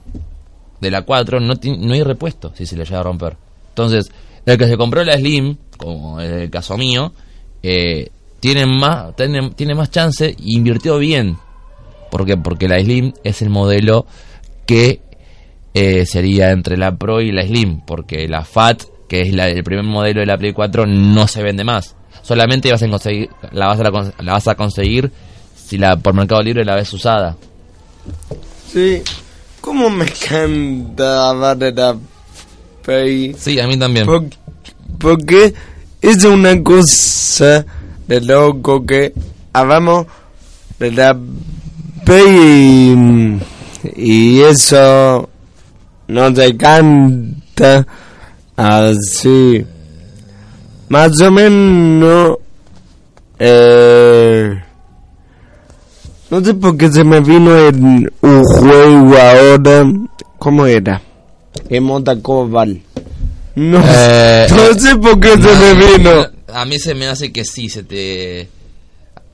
[0.80, 3.36] de la 4, no, no hay repuesto si se le llega a romper.
[3.68, 4.10] Entonces,
[4.46, 7.12] el que se compró la Slim, como en el caso mío,
[7.62, 8.08] eh,
[8.40, 11.36] tiene más tiene, tiene más chance e invirtió bien.
[12.10, 12.38] ¿Por qué?
[12.38, 14.06] Porque la Slim es el modelo
[14.64, 15.00] que
[16.06, 19.84] sería entre la Pro y la Slim, porque la Fat, que es la- el primer
[19.84, 21.94] modelo de la Play 4, no se vende más.
[22.22, 25.10] Solamente vas a conseguir, la, vas a, la vas a conseguir
[25.56, 27.36] si la por Mercado Libre la ves usada.
[28.72, 29.02] Sí.
[29.60, 31.96] ¿Cómo me encanta hablar de la
[32.82, 33.34] Play?
[33.38, 34.04] Sí, a mí también.
[34.06, 34.24] Por-
[34.98, 35.54] porque
[36.02, 37.64] es una cosa
[38.06, 39.12] de loco que
[39.52, 40.06] hablamos
[40.78, 41.16] de la
[42.04, 42.94] Play
[43.94, 45.28] y, y eso
[46.08, 47.86] nos encanta
[48.56, 49.64] así.
[50.88, 52.38] Más o menos...
[53.38, 54.62] Eh,
[56.30, 59.84] no sé por qué se me vino en un juego ahora.
[60.38, 61.00] ¿Cómo era?
[61.68, 62.68] En Mortal Kombat.
[63.56, 66.10] No, Eh, no sé por qué se me vino.
[66.52, 68.48] A mí se me hace que sí, se te...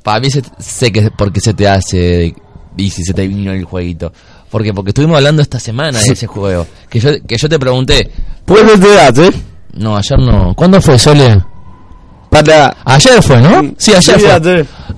[0.03, 2.35] Para mí se, sé que porque se te hace
[2.77, 4.13] y si se te vino el jueguito.
[4.51, 4.75] ¿Por qué?
[4.75, 6.67] Porque estuvimos hablando esta semana de ese juego.
[6.89, 8.11] Que yo, que yo te pregunté.
[8.45, 9.31] Puede ser, ¿eh?
[9.75, 10.55] No, ayer no.
[10.55, 11.41] ¿Cuándo fue, Sole?
[12.29, 12.77] Para...
[12.85, 13.73] Ayer fue, ¿no?
[13.77, 14.33] Sí, ayer Sí, fue.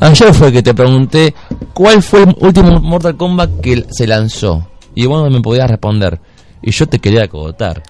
[0.00, 0.34] ayer.
[0.34, 1.34] Fue que te pregunté
[1.74, 4.66] cuál fue el último Mortal Kombat que se lanzó.
[4.94, 6.18] Y vos no me podías responder.
[6.62, 7.82] Y yo te quería acogotar.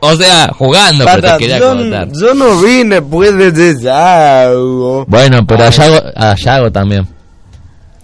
[0.00, 1.74] O sea, jugando, pero te quería yo,
[2.12, 5.04] yo no vine, puede ser algo.
[5.06, 7.06] Bueno, pero a Yago, a Yago también.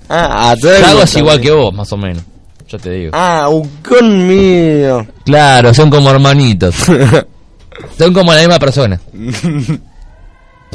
[0.08, 1.18] Ah, ayer Yago es también.
[1.24, 2.22] igual que vos, más o menos.
[2.68, 3.10] Yo te digo.
[3.14, 5.06] Ah, un conmigo.
[5.24, 6.74] Claro, son como hermanitos.
[7.98, 9.00] son como la misma persona.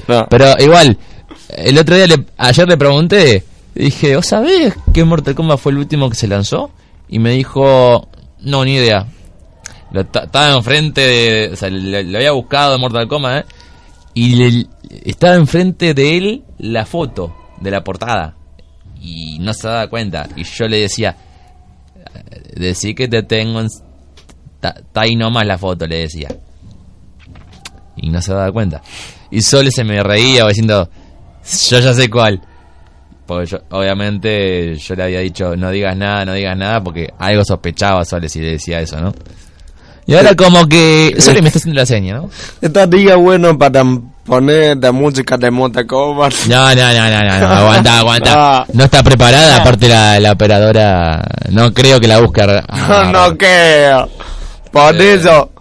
[0.08, 0.28] No.
[0.30, 0.98] Pero igual,
[1.50, 3.44] el otro día, le- ayer le pregunté,
[3.76, 6.72] dije, ¿vos sabés qué Mortal Kombat fue el último que se lanzó?
[7.10, 8.10] Y me dijo,
[8.42, 9.06] no, ni idea.
[9.94, 13.50] Estaba enfrente de, o sea, lo había buscado en Mortal Kombat, ¿eh?
[14.16, 14.68] Y le-
[15.06, 18.36] estaba enfrente de él la foto de la portada.
[19.00, 20.28] Y no se daba cuenta.
[20.36, 21.16] Y yo le decía,
[22.56, 23.68] decí que te tengo en...
[24.56, 26.30] Está ahí nomás la foto, le decía.
[27.98, 28.82] Y no se daba cuenta.
[29.30, 30.90] Y Sole se me reía diciendo,
[31.70, 32.42] yo ya sé cuál.
[33.26, 37.44] Porque yo, obviamente yo le había dicho, no digas nada, no digas nada, porque algo
[37.44, 39.14] sospechaba Sole si le decía eso, ¿no?
[40.06, 42.30] Y ahora como que Sole me está haciendo la seña, ¿no?
[42.62, 43.84] Estaría bueno para
[44.26, 46.34] poner la música de Mortal Kombat.
[46.50, 48.34] No, no, no, no, no, no, aguanta, aguanta.
[48.36, 48.66] Ah.
[48.74, 52.42] No está preparada, aparte la, la operadora, no creo que la busque.
[52.42, 54.10] a- no creo.
[54.72, 55.14] Por Eh.
[55.16, 55.52] eso,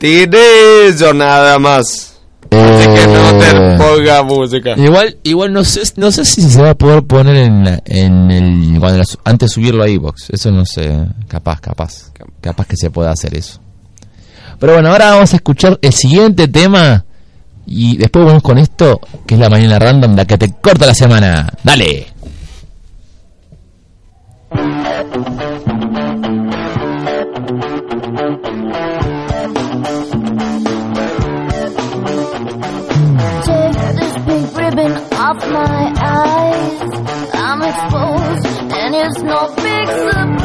[0.00, 2.06] eso nada más.
[2.50, 3.76] Así que no te Eh.
[3.78, 4.70] ponga música.
[4.76, 8.30] Igual, igual no sé, no sé si se va a poder poner en, la- en
[8.30, 10.30] el cuando antes de subirlo a iBox.
[10.30, 10.90] Eso no sé,
[11.28, 12.10] capaz, capaz,
[12.40, 13.60] capaz que se pueda hacer eso.
[14.60, 17.04] Pero bueno, ahora vamos a escuchar el siguiente tema
[17.66, 20.94] y después vamos con esto que es la mañana random, la que te corta la
[20.94, 21.50] semana.
[21.64, 22.08] Dale.
[35.50, 36.80] My eyes.
[37.34, 40.39] I'm exposed, and it's no.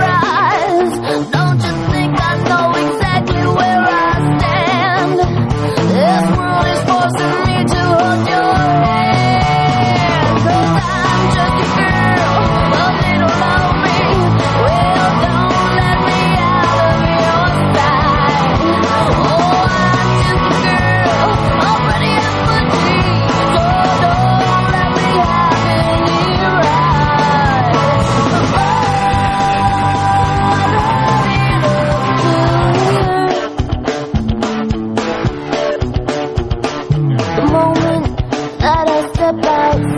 [39.25, 39.94] about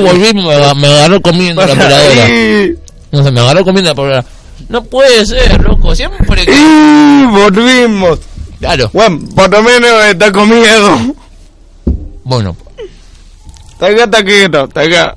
[0.00, 2.28] volví, me, me agarró comiendo la operadora.
[2.28, 2.74] Y,
[3.12, 4.24] No sé, me agarró comiendo la operadora.
[4.68, 6.52] No puede ser, loco, siempre que...
[6.52, 8.18] y volvimos.
[8.58, 10.98] Claro, Bueno, por lo menos está con miedo.
[12.24, 12.56] bueno,
[13.72, 15.16] Está acá, está quieto, está acá.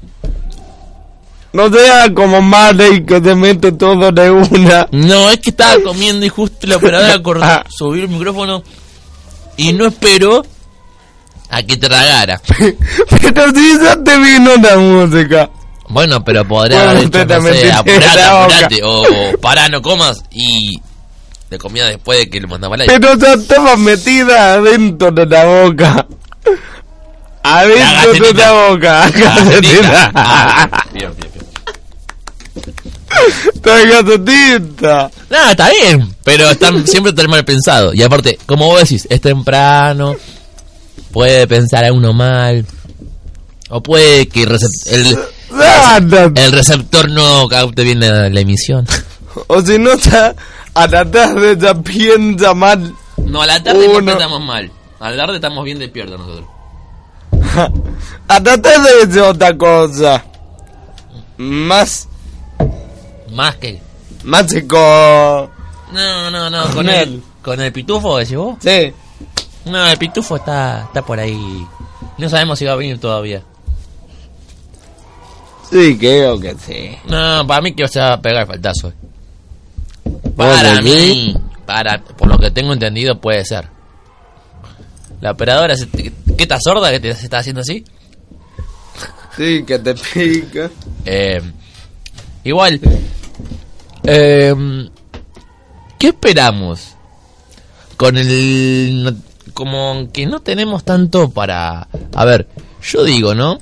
[1.52, 4.88] No sea como Marley que te mete todo de una.
[4.92, 7.66] no, es que estaba comiendo y justo la operadora cortó, Ah.
[7.70, 8.64] subió el micrófono
[9.58, 10.44] y no esperó
[11.54, 12.42] a que tragara.
[13.10, 15.50] Pero si ya te vino la música.
[15.90, 20.82] Bueno, pero podría Bueno, haber dicho, no sé, apurate, apurate, o pará, no comas, y
[21.50, 25.46] le comía después de que le mandaba la Pero ya estaba metida adentro de la
[25.46, 26.08] boca.
[27.44, 29.10] Adentro de la boca.
[29.16, 30.12] Galletita.
[30.16, 31.44] Ah, bien, bien, bien.
[33.54, 35.12] Está galletita.
[35.30, 37.94] No, está bien, pero están, siempre está mal pensado.
[37.94, 40.16] Y aparte, como vos decís, es temprano,
[41.14, 42.66] puede pensar a uno mal,
[43.70, 45.18] o puede que el,
[46.36, 48.86] el receptor no capte bien la, la emisión.
[49.48, 50.36] O si no está
[50.74, 52.94] a la tarde ya piensa mal.
[53.26, 54.70] No, a la tarde no estamos mal.
[55.00, 56.48] A la tarde estamos bien despiertos nosotros.
[58.28, 60.24] A la tarde es otra cosa.
[61.38, 62.08] Más,
[63.32, 63.82] Más que...
[64.24, 65.50] más chico.
[65.92, 67.24] No, no, no, con Con el, él.
[67.42, 68.56] con el pitufo, decís vos.
[68.62, 68.94] Sí.
[69.66, 71.66] No, el pitufo está, está por ahí.
[72.18, 73.42] No sabemos si va a venir todavía.
[75.72, 76.96] Sí, creo que sí.
[77.06, 78.94] No, para mí que se va a pegar el faltazo.
[80.36, 81.36] Para ¿Vos mí,
[81.66, 83.68] para, por lo que tengo entendido, puede ser.
[85.22, 87.84] La operadora, se- ¿qué está sorda que te se está haciendo así?
[89.38, 90.70] Sí, que te pica.
[91.06, 91.42] Eh,
[92.44, 92.80] igual,
[94.04, 94.54] eh,
[95.98, 96.90] ¿qué esperamos?
[97.98, 99.18] Con el...
[99.54, 101.88] como que no tenemos tanto para...
[102.14, 102.48] A ver,
[102.82, 103.60] yo digo, ¿no?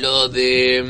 [0.00, 0.82] Lo de...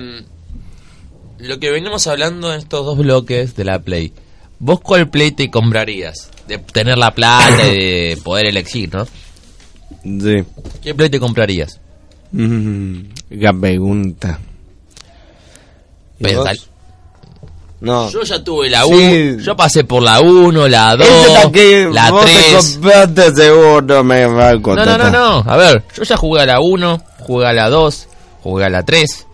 [1.41, 4.13] mm, Lo que venimos hablando en estos dos bloques de la Play.
[4.59, 6.31] ¿Vos cuál Play te comprarías?
[6.49, 9.07] De tener la plata y de poder elegir, ¿no?
[10.03, 10.45] Sí.
[10.83, 11.81] ¿Qué Play te comprarías?
[12.33, 13.01] Mm,
[13.31, 14.39] qué pregunta.
[16.19, 16.71] ¿Y Pensá- vos?
[17.85, 18.11] No.
[18.11, 18.93] Yo ya tuve la Sí.
[18.93, 22.31] 1, yo pasé por la 1, la 2, Esa es la que la vos te
[22.33, 22.55] 3.
[22.73, 25.45] compraste seguro me va a No, no, no, no.
[25.47, 28.07] A ver, yo ya jugué a la 1, jugué a la 2,
[28.43, 29.27] jugué a la 3.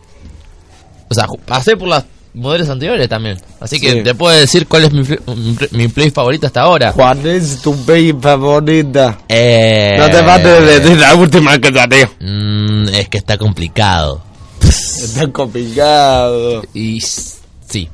[1.08, 3.36] O sea, pasé por las modelos anteriores también.
[3.60, 4.02] Así que Sí.
[4.02, 6.92] te puedo decir cuál es mi, mi, mi play favorita hasta ahora.
[6.92, 9.18] ¿Cuál es tu play favorita?
[9.28, 12.08] Eh, No te vas a decir la última que salió.
[12.20, 14.22] mm, es que está complicado.
[14.62, 16.62] Está complicado.
[16.74, 17.88] Y sí.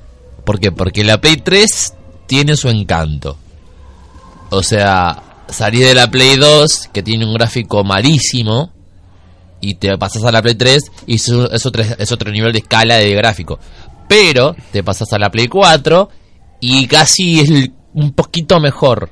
[0.46, 0.70] ¿Por qué?
[0.70, 1.94] Porque la Play 3
[2.26, 3.36] tiene su encanto.
[4.50, 8.70] O sea, salí de la Play 2, que tiene un gráfico malísimo,
[9.60, 12.94] y te pasas a la Play 3 y es, otro, es otro nivel de escala
[12.94, 13.58] de gráfico.
[14.08, 16.08] Pero te pasas a la Play 4
[16.60, 19.10] y casi es un poquito mejor.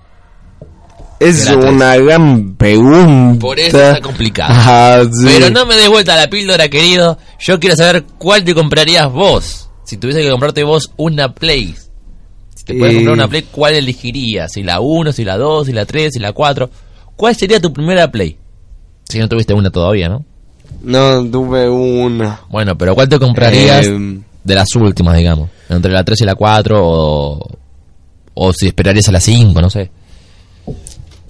[1.19, 3.41] Es una gran pregunta.
[3.41, 4.55] Por eso está complicado.
[4.57, 5.25] Ah, sí.
[5.27, 7.19] Pero no me des vuelta la píldora, querido.
[7.41, 9.71] Yo quiero saber cuál te comprarías vos.
[9.95, 11.73] Si tuviese que comprarte vos una Play.
[12.57, 12.97] Si te puedes Eh.
[12.97, 14.51] comprar una Play, ¿cuál elegirías?
[14.53, 16.69] Si la 1, si la 2, si la 3, si la 4.
[17.15, 18.37] ¿Cuál sería tu primera Play?
[19.09, 20.25] Si no tuviste una todavía, ¿no?
[20.83, 22.41] No tuve una.
[22.51, 25.49] Bueno, pero ¿cuál te comprarías Eh, de las últimas, digamos?
[25.69, 27.49] Entre la 3 y la 4 o...
[28.35, 29.93] O si esperarías a la 5, no sé.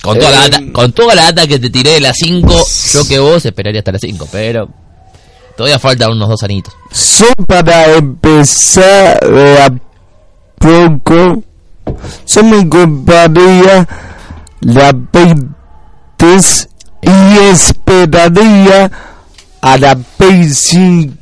[0.03, 0.51] Con toda, la Eh.
[0.51, 2.49] data, con toda la data que te tiré de la 5,
[2.95, 4.71] yo que vos esperaría hasta la 5, pero...
[5.57, 6.75] Todavía faltan unos dos anitos.
[6.93, 9.71] Yo para empezar de a
[10.59, 11.43] poco,
[12.27, 13.87] yo me compraría
[14.61, 15.35] la Play
[16.17, 16.69] 3
[17.03, 18.91] y esperaría
[19.61, 21.13] a la Play 5,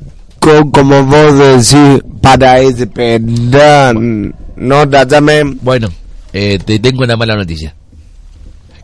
[0.72, 3.95] como vos decís, para esperar.
[3.95, 5.43] No, dame.
[5.61, 5.89] Bueno,
[6.33, 7.74] eh, te tengo una mala noticia.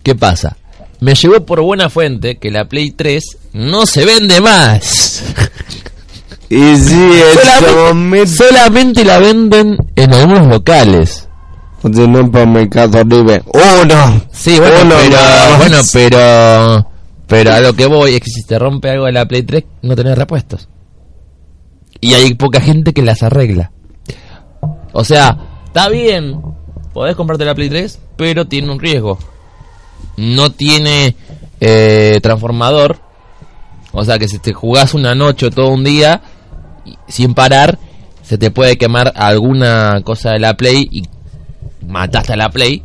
[0.02, 0.56] ¿Qué pasa?
[1.00, 5.22] Me llegó por buena fuente que la Play 3 no se vende más.
[6.50, 7.10] Y sí,
[7.44, 11.28] Solamente, solamente la venden en algunos locales.
[11.82, 13.42] No, por mi caso libre.
[13.46, 14.22] Uno.
[14.32, 15.58] Sí, bueno, Uno pero, más.
[15.58, 16.90] bueno, pero,
[17.26, 19.64] pero a lo que voy es que si te rompe algo de la Play 3,
[19.82, 20.68] no tenés repuestos.
[22.00, 23.70] Y hay poca gente que las arregla.
[24.92, 25.36] O sea,
[25.66, 26.40] está bien,
[26.92, 29.18] podés comprarte la Play 3, pero tiene un riesgo.
[30.16, 31.14] No tiene
[31.60, 33.00] eh, transformador.
[33.92, 36.20] O sea que si te jugás una noche o todo un día
[36.84, 37.78] y- sin parar,
[38.22, 41.02] se te puede quemar alguna cosa de la Play y
[41.86, 42.82] mataste a la Play.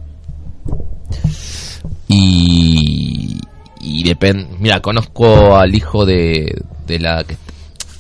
[2.08, 3.40] Y,
[3.82, 4.48] y depende.
[4.60, 7.38] Mira, conozco al hijo de, de la que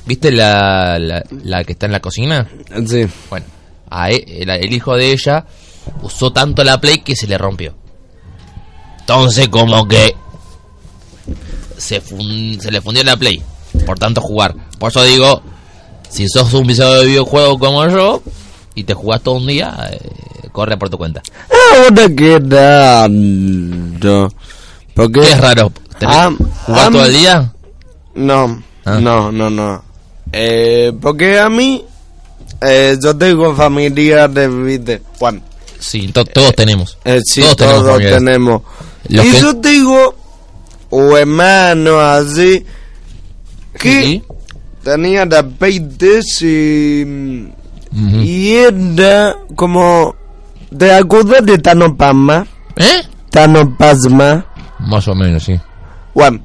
[0.05, 2.49] ¿Viste la, la, la que está en la cocina?
[2.85, 3.05] Sí.
[3.29, 3.45] Bueno,
[3.89, 5.45] a e- el, el hijo de ella
[6.01, 7.73] usó tanto la Play que se le rompió.
[9.03, 10.15] Entonces, como que
[11.77, 13.41] se, se le fundió la Play.
[13.85, 14.55] Por tanto, jugar.
[14.79, 15.41] Por eso digo,
[16.09, 18.21] si sos un viciado de videojuego como yo
[18.75, 19.99] y te jugás todo un día, eh,
[20.51, 21.21] corre por tu cuenta.
[21.75, 24.31] Ahora que tanto.
[24.93, 25.71] Porque ¿Qué es raro?
[25.99, 26.31] ¿Tenés- Ah,
[26.65, 27.51] ¿Jugás todo el día?
[28.15, 28.99] No, Ah.
[29.01, 29.83] no, no, no.
[30.31, 31.83] Eh, porque a mí,
[32.61, 35.41] eh, yo tengo familiares, viste, Juan.
[35.79, 36.97] Sí, to- todos tenemos.
[37.03, 38.19] Eh, sí, todos todos, tenemos familiares.
[38.19, 38.61] tenemos.
[39.09, 40.15] Los y que- yo tengo
[40.91, 42.65] un hermano así
[43.79, 44.21] que
[44.83, 47.03] tenía diabetes y,
[47.91, 48.17] Ujú.
[48.21, 50.15] y era como...
[50.77, 52.45] ¿Te acuerdas de Tanopasma?
[52.75, 53.03] ¿Eh?
[53.29, 54.45] Tanopasma.
[54.79, 55.59] Más o menos, sí.
[56.13, 56.39] Bueno,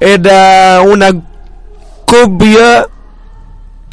[0.00, 1.08] era una
[2.04, 2.86] copia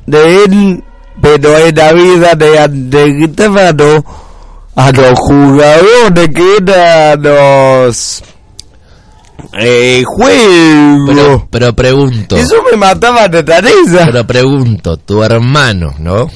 [0.05, 0.83] de él,
[1.21, 4.05] pero era vida de antequitado
[4.75, 8.23] a los jugadores que eran los
[9.59, 11.09] eh, juegos.
[11.09, 12.35] Pero, pero pregunto.
[12.35, 14.05] Eso me mataba de risa.
[14.05, 16.29] Pero pregunto, tu hermano, ¿no?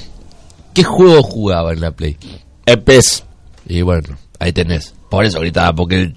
[0.74, 2.18] ¿Qué juego jugaba en la Play?
[2.66, 3.26] El.
[3.68, 4.94] Y bueno, ahí tenés.
[5.10, 6.16] Por eso gritaba, porque el,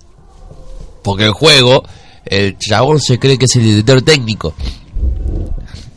[1.02, 1.82] porque el juego,
[2.24, 4.54] el chabón se cree que es el editor técnico.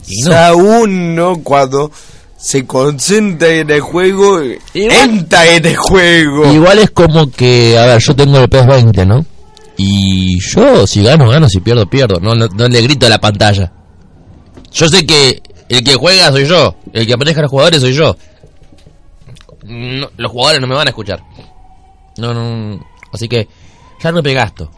[0.08, 0.36] Y no.
[0.36, 1.92] A uno cuando
[2.48, 4.40] se concentra en el juego,
[4.76, 6.54] entra en el juego.
[6.54, 9.26] Igual es como que, a ver, yo tengo el PES 20, ¿no?
[9.78, 12.20] Y yo, si gano, gano, si pierdo, pierdo.
[12.20, 13.72] No, no, no le grito a la pantalla.
[14.72, 16.76] Yo sé que el que juega soy yo.
[16.94, 18.16] El que maneja a los jugadores soy yo.
[19.64, 21.24] No, los jugadores no me van a escuchar.
[22.18, 22.80] No, no.
[23.12, 23.48] Así que
[24.04, 24.70] ya no me gasto.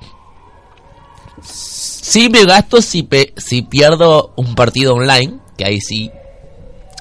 [1.43, 5.39] Sí me gasto si, pe- si pierdo un partido online.
[5.57, 6.09] Que ahí sí.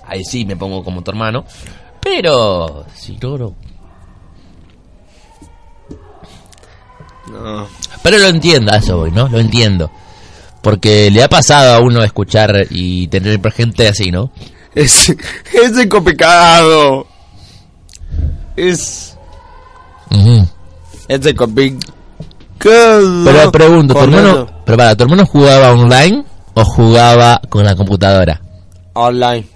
[0.06, 1.44] Ahí sí me pongo como tu hermano.
[2.02, 3.54] Pero si no, no.
[8.02, 9.28] Pero lo entiendo, a eso voy, ¿no?
[9.28, 9.90] Lo entiendo.
[10.62, 14.30] Porque le ha pasado a uno escuchar y tener gente así, ¿no?
[14.74, 15.08] Es,
[15.52, 17.06] es complicado.
[18.56, 19.16] Es,
[20.10, 20.46] Ujú.
[21.08, 21.92] es complicado.
[22.58, 28.40] Pero pregunto, ¿tu hermano, pero para, ¿tu hermano jugaba online o jugaba con la computadora?
[28.94, 29.46] Online.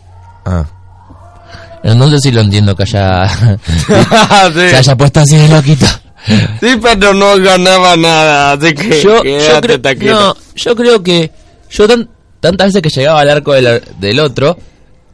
[0.50, 0.66] Ah.
[1.82, 3.26] Entonces sí lo entiendo que haya,
[4.54, 4.76] se sí.
[4.76, 5.86] haya puesto así de loquito.
[6.60, 9.78] Sí, pero no ganaba nada, así que Yo, yo, creo,
[10.12, 11.30] no, yo creo que
[11.70, 14.58] yo tan- tantas veces que llegaba al arco del, del otro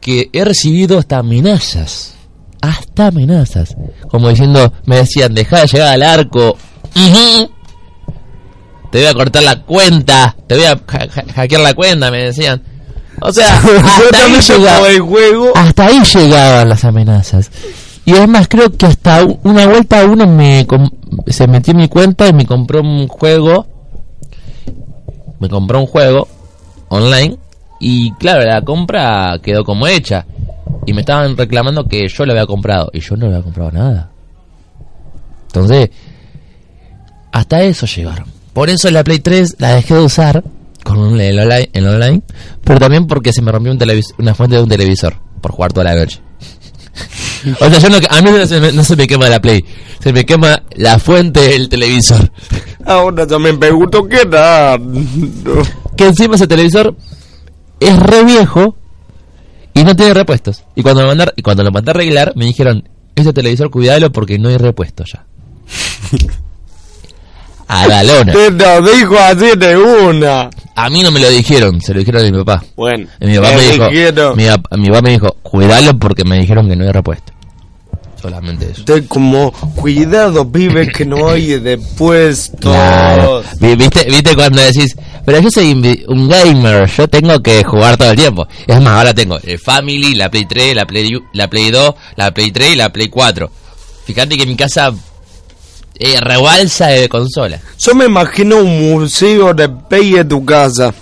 [0.01, 2.15] que he recibido hasta amenazas.
[2.61, 3.75] Hasta amenazas.
[4.09, 6.57] Como diciendo, me decían, deja de llegar al arco.
[8.91, 10.35] Te voy a cortar la cuenta.
[10.47, 12.61] Te voy a ha- ha- hackear la cuenta, me decían.
[13.21, 15.51] O sea, hasta ahí, llegaba- el juego.
[15.55, 17.51] hasta ahí llegaban las amenazas.
[18.05, 20.65] Y además creo que hasta una vuelta uno me
[21.27, 23.67] se metió en mi cuenta y me compró un juego.
[25.39, 26.27] Me compró un juego
[26.89, 27.37] online.
[27.79, 30.25] Y claro, la compra quedó como hecha.
[30.85, 32.89] Y me estaban reclamando que yo lo había comprado.
[32.93, 34.09] Y yo no había comprado nada.
[35.47, 35.89] Entonces,
[37.31, 38.27] hasta eso llegaron.
[38.53, 40.43] Por eso la Play 3 la dejé de usar
[40.87, 42.21] con el online, el online
[42.63, 43.79] pero también porque se me rompió un
[44.19, 46.21] una fuente de un televisor por jugar toda la noche.
[47.59, 49.65] o sea, yo no, a mí no se, me, no se me quema la Play,
[49.99, 52.31] se me quema la fuente del televisor.
[52.85, 54.81] Ahora yo me pregunto qué tal.
[55.97, 56.95] Que encima ese televisor
[57.79, 58.75] es re viejo
[59.73, 60.63] y no tiene repuestos.
[60.75, 64.11] Y cuando, me mandar, y cuando lo mandé a arreglar, me dijeron, ese televisor cuidalo
[64.11, 65.25] porque no hay repuesto ya.
[67.67, 68.31] A la lona.
[68.33, 70.49] Te lo dijo así de una.
[70.75, 72.63] A mí no me lo dijeron, se lo dijeron a mi papá.
[72.75, 73.89] Bueno, Y mi papá me dijo,
[74.35, 74.43] mi,
[74.81, 77.33] mi papá me dijo, cuidalo porque me dijeron que no hay repuesto.
[78.21, 78.79] Solamente eso.
[78.79, 82.51] Estoy como, cuidado, pibe, que no hay después.
[82.59, 83.43] Claro.
[83.59, 84.95] Vi- ¿Viste, ¿Viste cuando decís,
[85.25, 85.71] pero yo soy
[86.07, 88.47] un gamer, yo tengo que jugar todo el tiempo?
[88.65, 92.31] Es más, ahora tengo el Family, la Play 3, la Play, la Play 2, la
[92.31, 93.51] Play 3 y la Play 4.
[94.05, 94.91] Fíjate que mi casa
[95.99, 97.59] eh, rebalsa de consola.
[97.79, 100.93] Yo me imagino un museo de en tu casa.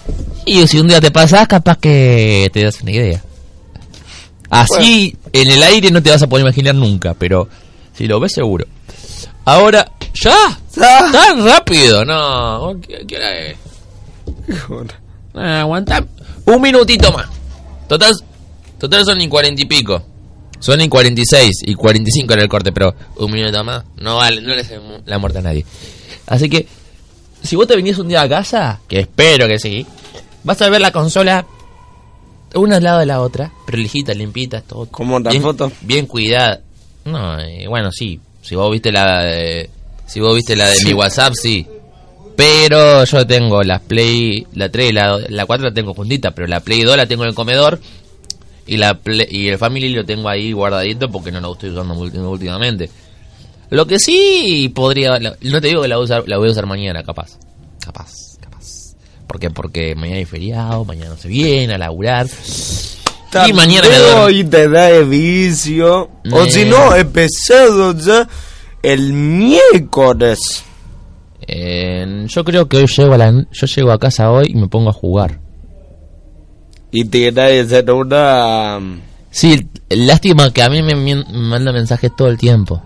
[0.46, 3.24] Y si un día te pasas, capaz que te das una idea.
[4.50, 7.50] Así, en el aire no te vas a poder imaginar nunca, pero
[7.94, 8.66] si lo ves seguro.
[9.44, 10.36] Ahora, ¿ya?
[10.80, 11.10] Ah.
[11.12, 12.06] ¿Tan rápido?
[12.06, 13.58] No, ¿qué, qué hora es?
[15.34, 16.06] Ah, aguanta
[16.46, 17.28] un minutito más.
[17.88, 18.14] Total,
[18.80, 20.02] total son y cuarenta y pico.
[20.60, 23.64] Son y cuarenta y seis y cuarenta y cinco en el corte, pero un minuto
[23.64, 25.66] más no vale, no le hace la muerte a nadie.
[26.28, 26.68] Así que,
[27.44, 29.86] si vos te venís un día a casa, que espero que sí,
[30.44, 31.46] vas a ver la consola
[32.56, 34.88] una al lado de la otra, pero lijitas, limpitas, todo.
[34.90, 35.72] ¿Cómo la bien, foto?
[35.82, 36.62] Bien cuidada.
[37.04, 38.20] No, eh, bueno, sí.
[38.42, 39.70] Si vos viste la de,
[40.08, 40.86] si vos viste la de Sí.
[40.88, 41.68] mi WhatsApp, sí.
[42.36, 46.48] Pero yo tengo las Play, la 3 y la, la 4 la tengo juntita, pero
[46.48, 47.80] la Play 2 la tengo en el comedor
[48.68, 51.94] y la Play- y el Family lo tengo ahí guardadito porque no lo estoy usando
[52.30, 52.90] últimamente.
[53.70, 56.52] Lo que sí podría, no te digo que la voy a usar, la voy a
[56.52, 57.38] usar mañana, capaz.
[57.84, 58.96] Capaz, capaz.
[59.28, 59.50] ¿Por qué?
[59.50, 62.28] Porque mañana hay feriado, mañana no se viene a laburar.
[63.48, 64.30] Y mañana me duermo.
[64.30, 66.10] y te da de vicio.
[66.32, 68.28] O si no, empezado ya
[68.82, 70.40] el miércoles.
[71.48, 74.68] Eh, yo creo que hoy llego a la, yo llego a casa hoy y me
[74.68, 75.40] pongo a jugar.
[76.98, 78.80] Y te da de hacer una...
[79.30, 82.82] Sí, lástima que a mí me, me manda mensajes todo el tiempo.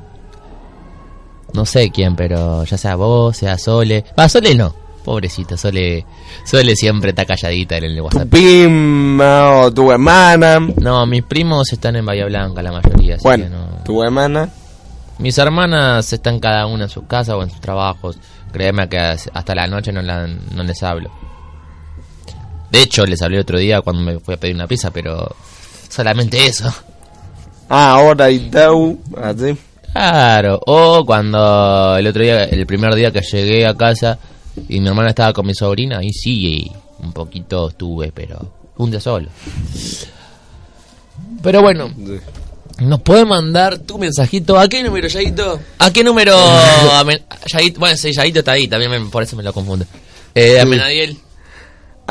[1.54, 4.04] No sé quién, pero ya sea vos, sea Sole.
[4.18, 4.74] Va, Sole no.
[5.04, 6.06] Pobrecita, Sole,
[6.46, 8.30] Sole siempre está calladita en el Tu WhatsApp.
[8.30, 10.60] prima o tu hermana.
[10.60, 13.16] No, mis primos están en Bahía Blanca, la mayoría.
[13.16, 13.84] así que Bueno, no.
[13.84, 14.50] tu hermana.
[15.20, 18.18] Mis hermanas están cada una en su casa o en sus trabajos.
[18.52, 21.10] Créeme que as- hasta la noche no, la- no les hablo.
[22.72, 25.36] De hecho, les hablé otro día cuando me fui a pedir una pizza, pero
[25.90, 26.72] solamente eso.
[27.68, 29.00] Ah, ahora y tú.
[29.22, 29.58] Así.
[29.92, 34.20] Claro, o cuando el otro día, el primer día que llegué a casa
[34.68, 39.00] y mi hermana estaba con mi sobrina, ahí sí, un poquito estuve, pero un día
[39.00, 39.30] solo.
[41.42, 41.92] Pero bueno,
[42.80, 44.60] nos puede mandar tu mensajito.
[44.60, 45.60] ¿A qué número, Yaito?
[45.80, 46.36] ¿A qué número?
[46.94, 49.86] Amen- Yaito- bueno, sí, Yaito está ahí, también me- por eso me lo confundo.
[50.36, 51.18] Eh, Amenadiel,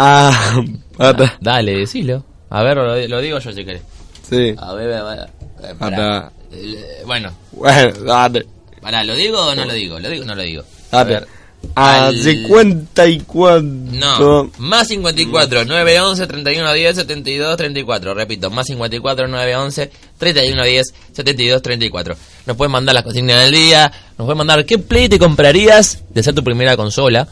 [0.01, 0.63] Ah,
[0.97, 1.37] para.
[1.41, 2.25] dale, decilo.
[2.51, 3.83] A ver, lo, lo digo yo si querés.
[4.29, 4.55] Sí.
[4.57, 5.29] A ver, a ver,
[5.63, 6.33] eh, pará.
[6.53, 8.47] Eh, Bueno, Bueno, dale.
[8.81, 9.99] pará, ¿lo digo o no lo digo?
[9.99, 10.63] ¿Lo digo o no lo digo?
[10.93, 11.11] A Dale.
[11.15, 11.27] ver.
[11.75, 13.61] A Al- 54.
[13.63, 18.15] No, más 54 911 31 10 72 34.
[18.15, 22.17] Repito, más 54 911 31 10 72 34.
[22.47, 23.91] Nos pueden mandar las consignas del día.
[24.17, 27.27] Nos pueden mandar qué play te comprarías de ser tu primera consola.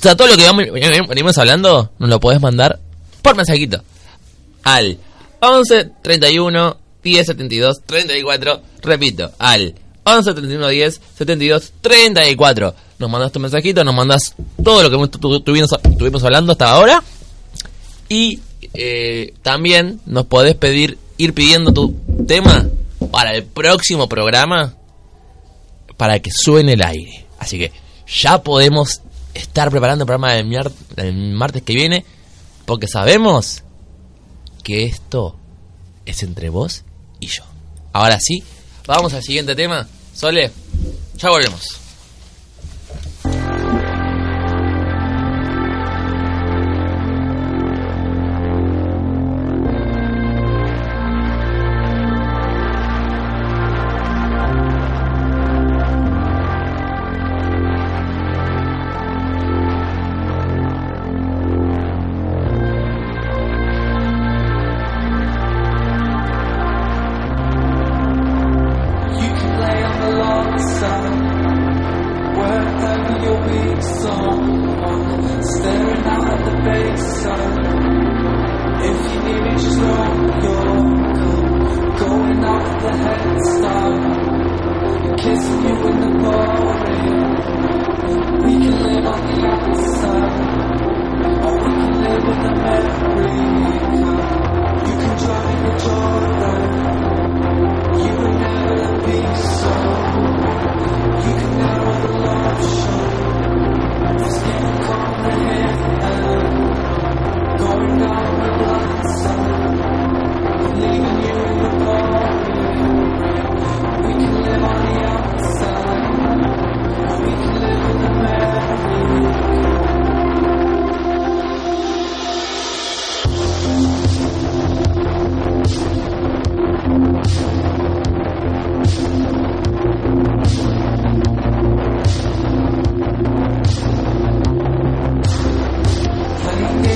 [0.00, 0.48] O sea, todo lo que
[1.08, 2.78] venimos hablando, nos lo podés mandar
[3.20, 3.82] por mensajito.
[4.64, 4.98] Al
[5.40, 8.62] 11 31 10 72 34.
[8.80, 9.74] Repito, al
[10.04, 12.74] 11 31 10 72 34.
[12.98, 14.34] Nos mandas tu mensajito, nos mandas
[14.64, 17.02] todo lo que tuvimos, estuvimos hablando hasta ahora.
[18.08, 18.40] Y
[18.72, 21.94] eh, también nos podés pedir, ir pidiendo tu
[22.26, 22.66] tema
[23.10, 24.72] para el próximo programa
[25.98, 27.26] para que suene el aire.
[27.38, 27.70] Así que
[28.06, 29.02] ya podemos
[29.34, 30.48] estar preparando el programa del,
[30.96, 32.04] del martes que viene
[32.64, 33.62] porque sabemos
[34.62, 35.36] que esto
[36.06, 36.84] es entre vos
[37.18, 37.42] y yo.
[37.92, 38.42] Ahora sí,
[38.86, 39.88] vamos al siguiente tema.
[40.14, 40.50] Sole,
[41.16, 41.79] ya volvemos.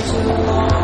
[0.05, 0.74] to the Lord.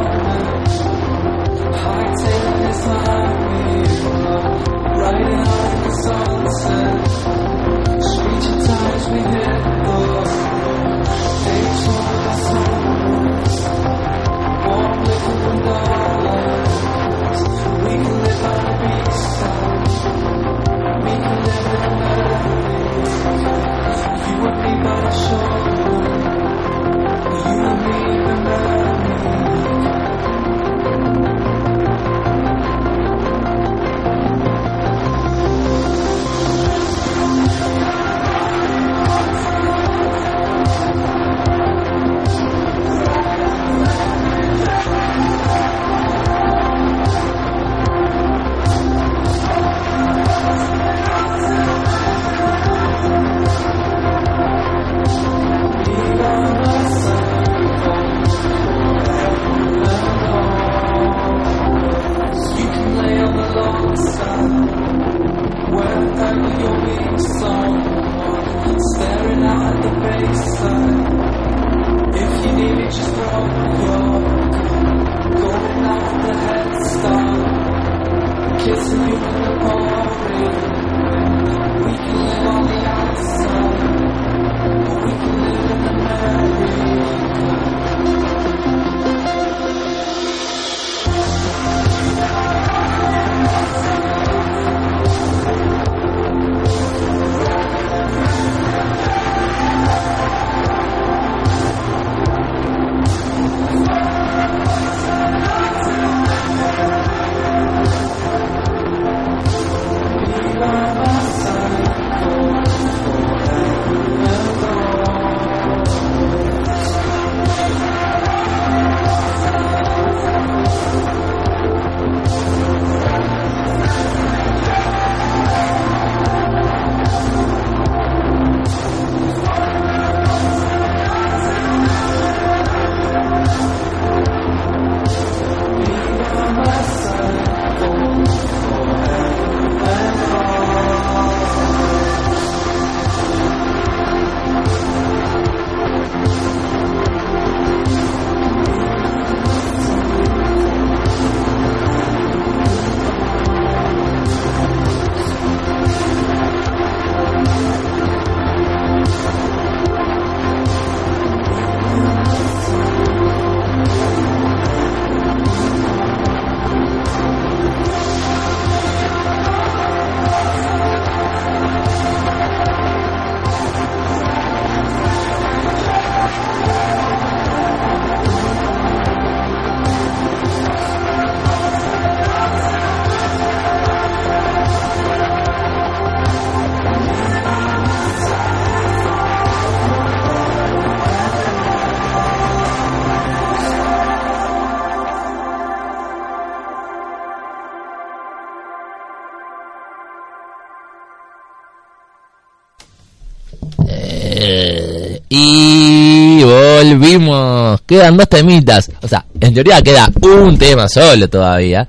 [207.02, 207.82] Volvimos.
[207.82, 208.92] Quedan dos temitas.
[209.02, 211.88] O sea, en teoría queda un tema solo todavía.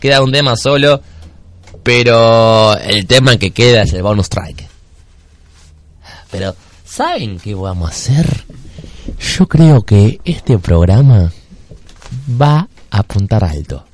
[0.00, 1.00] Queda un tema solo.
[1.82, 4.64] Pero el tema que queda es el bonus track.
[6.30, 8.44] Pero, ¿saben qué vamos a hacer?
[9.36, 11.30] Yo creo que este programa
[12.40, 13.84] va a apuntar alto.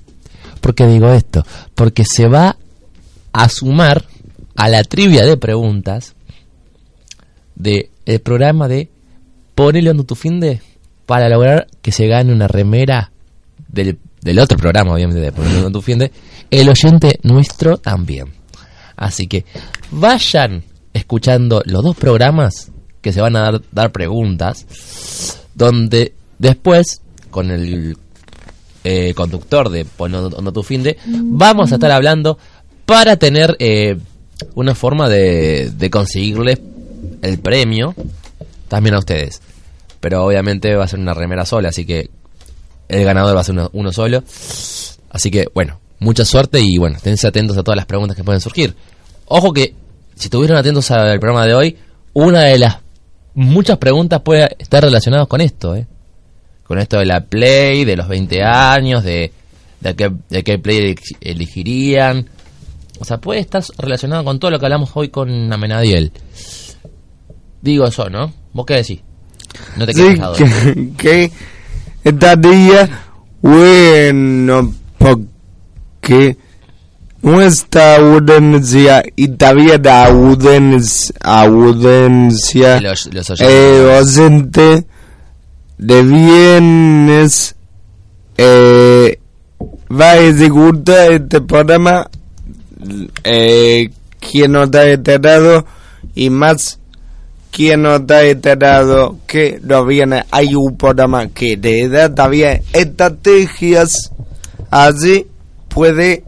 [0.60, 1.44] ¿Por qué digo esto?
[1.74, 2.56] Porque se va
[3.32, 4.04] a sumar
[4.54, 6.14] a la trivia de preguntas
[7.56, 8.88] de el programa de
[9.60, 10.62] Ponele onda tu fin de
[11.04, 13.12] para lograr que se gane una remera
[13.68, 16.10] del, del otro programa, obviamente, de Ponele onda tu fin de,
[16.50, 18.32] el oyente nuestro también.
[18.96, 19.44] Así que
[19.90, 20.62] vayan
[20.94, 24.66] escuchando los dos programas que se van a dar, preguntas,
[25.54, 27.98] donde después, con el
[28.82, 32.38] eh, conductor de Ponele onda tu fin de, vamos a estar hablando
[32.86, 33.98] para tener eh,
[34.54, 36.58] una forma de, de conseguirle
[37.20, 37.94] el premio
[38.68, 39.42] también a ustedes.
[40.00, 42.08] Pero obviamente va a ser una remera sola, así que
[42.88, 44.22] el ganador va a ser uno, solo.
[45.10, 48.40] Así que, bueno, mucha suerte y bueno, esténse atentos a todas las preguntas que pueden
[48.40, 48.74] surgir.
[49.26, 49.74] Ojo que,
[50.14, 51.76] si estuvieron atentos al programa de hoy,
[52.14, 52.78] una de las
[53.34, 55.86] muchas preguntas puede estar relacionadas con esto, ¿eh?
[56.64, 59.32] Con esto de la Play, de los 20 años, de,
[59.80, 62.28] de, qué, de qué Play eleg- elegirían.
[63.00, 66.12] O sea, puede estar relacionado con todo lo que hablamos hoy con Amenadiel.
[67.62, 68.32] Digo eso, ¿no?
[68.52, 69.00] ¿Vos qué decís?
[69.76, 70.44] No te quedes Sí,
[70.96, 71.32] que, que
[72.04, 72.88] estaría
[73.42, 76.36] bueno porque
[77.22, 84.86] nuestra audiencia y también la audiencia, audiencia Los- los eh, oyente
[85.78, 87.54] de bienes
[88.38, 89.18] eh,
[89.92, 92.08] va a ejecutar este programa
[93.24, 95.66] eh, quien no está enterado
[96.14, 96.78] y más
[97.50, 104.12] quien no está enterado que no viene hay un programa que te da también estrategias
[104.70, 105.26] así
[105.68, 106.24] puede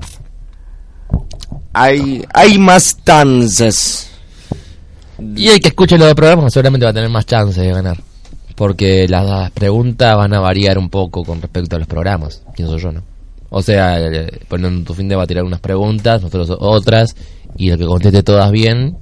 [1.72, 4.10] hay hay más chances
[5.36, 7.98] Y el que escuche los programas seguramente va a tener más chance de ganar.
[8.56, 12.42] Porque las preguntas van a variar un poco con respecto a los programas.
[12.54, 13.02] ¿Quién soy yo, no?
[13.50, 17.14] O sea, eh, poniendo tu fin de va a tirar unas preguntas, nosotros otras.
[17.56, 18.96] Y el que conteste todas bien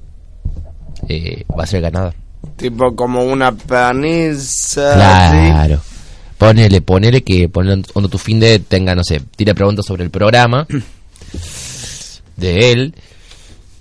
[1.08, 2.14] eh, va a ser ganador.
[2.56, 4.94] tipo como una paniza.
[4.94, 5.80] Claro.
[6.38, 10.10] Ponele, ponele que ponele cuando tu fin de tenga, no sé, tire preguntas sobre el
[10.10, 10.66] programa
[12.36, 12.94] de él.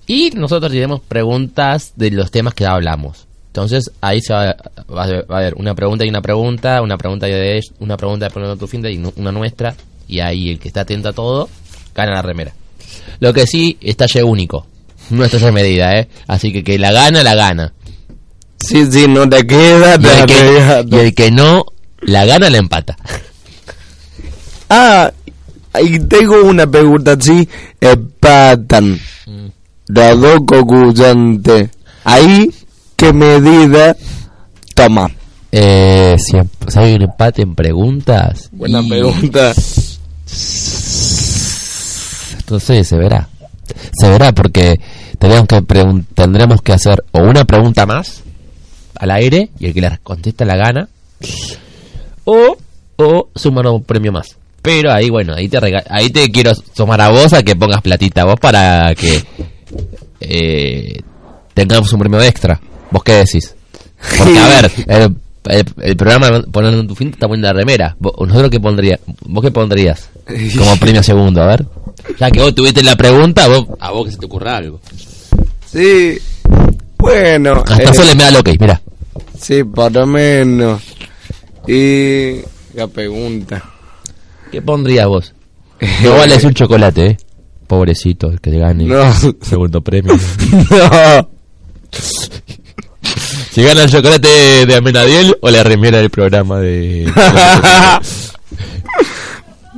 [0.07, 3.28] Y nosotros diremos preguntas de los temas que hablamos.
[3.47, 4.55] Entonces ahí se va,
[4.93, 8.26] va a va a haber una pregunta y una pregunta, una pregunta de una pregunta
[8.26, 9.76] de Poniendo tu fin de y una nuestra.
[10.07, 11.49] Y ahí el que está atento a todo
[11.95, 12.53] gana la remera.
[13.20, 14.65] Lo que sí, está único.
[15.10, 16.07] No es talle medida, ¿eh?
[16.28, 17.74] Así que que la gana, la gana.
[18.60, 21.66] sí sí no te queda Y el, te que, y el que no
[22.01, 22.95] la gana, la empata.
[24.70, 25.12] Ah,
[25.84, 27.47] y tengo una pregunta así,
[27.82, 28.99] empatan
[29.88, 31.70] los dos concursantes.
[32.03, 32.49] Ahí,
[32.95, 33.95] ¿qué medida
[34.76, 35.10] toma?
[35.51, 36.38] Eh, si,
[36.72, 38.49] si hay un empate en preguntas.
[38.51, 39.53] Buena y- pregunta.
[42.38, 43.28] Entonces se verá.
[43.99, 44.80] Se verá porque
[45.20, 48.24] tendremos que, pregun- tendremos que hacer o una pregunta más
[48.95, 50.89] al aire y el que la contesta la gana.
[52.26, 52.57] O,
[52.97, 54.38] o sumar un premio más.
[54.61, 57.82] Pero ahí, bueno, ahí te, rega- ahí te quiero sumar a vos a que pongas
[57.82, 59.24] platita vos para que
[60.20, 60.99] eh,
[61.53, 62.59] tengamos un premio extra.
[62.91, 63.55] ¿Vos qué decís?
[64.17, 65.15] Porque, a ver, el,
[65.45, 67.95] el, el programa Poniendo en tu fin está poniendo la remera.
[67.99, 70.09] ¿Vos, ¿Nosotros qué pondría, ¿Vos qué pondrías
[70.57, 71.41] como premio segundo?
[71.41, 71.65] A ver.
[72.20, 74.80] Ya que vos tuviste la pregunta, vos, a vos que se te ocurra algo.
[75.72, 76.17] Sí,
[76.97, 77.63] bueno.
[77.65, 78.82] Hasta eh, Sole me da el ok, mira.
[79.39, 80.82] Sí, por lo menos.
[81.67, 82.38] Y
[82.74, 83.63] la pregunta.
[84.51, 85.34] ¿Qué pondrías vos?
[86.03, 87.17] No vale decir un chocolate, eh.
[87.67, 88.86] Pobrecito, el que gane.
[88.86, 89.13] No.
[89.41, 90.13] Segundo premio.
[90.72, 91.30] no.
[93.51, 97.11] Si gana el chocolate de Amenadiel o la remera del programa de...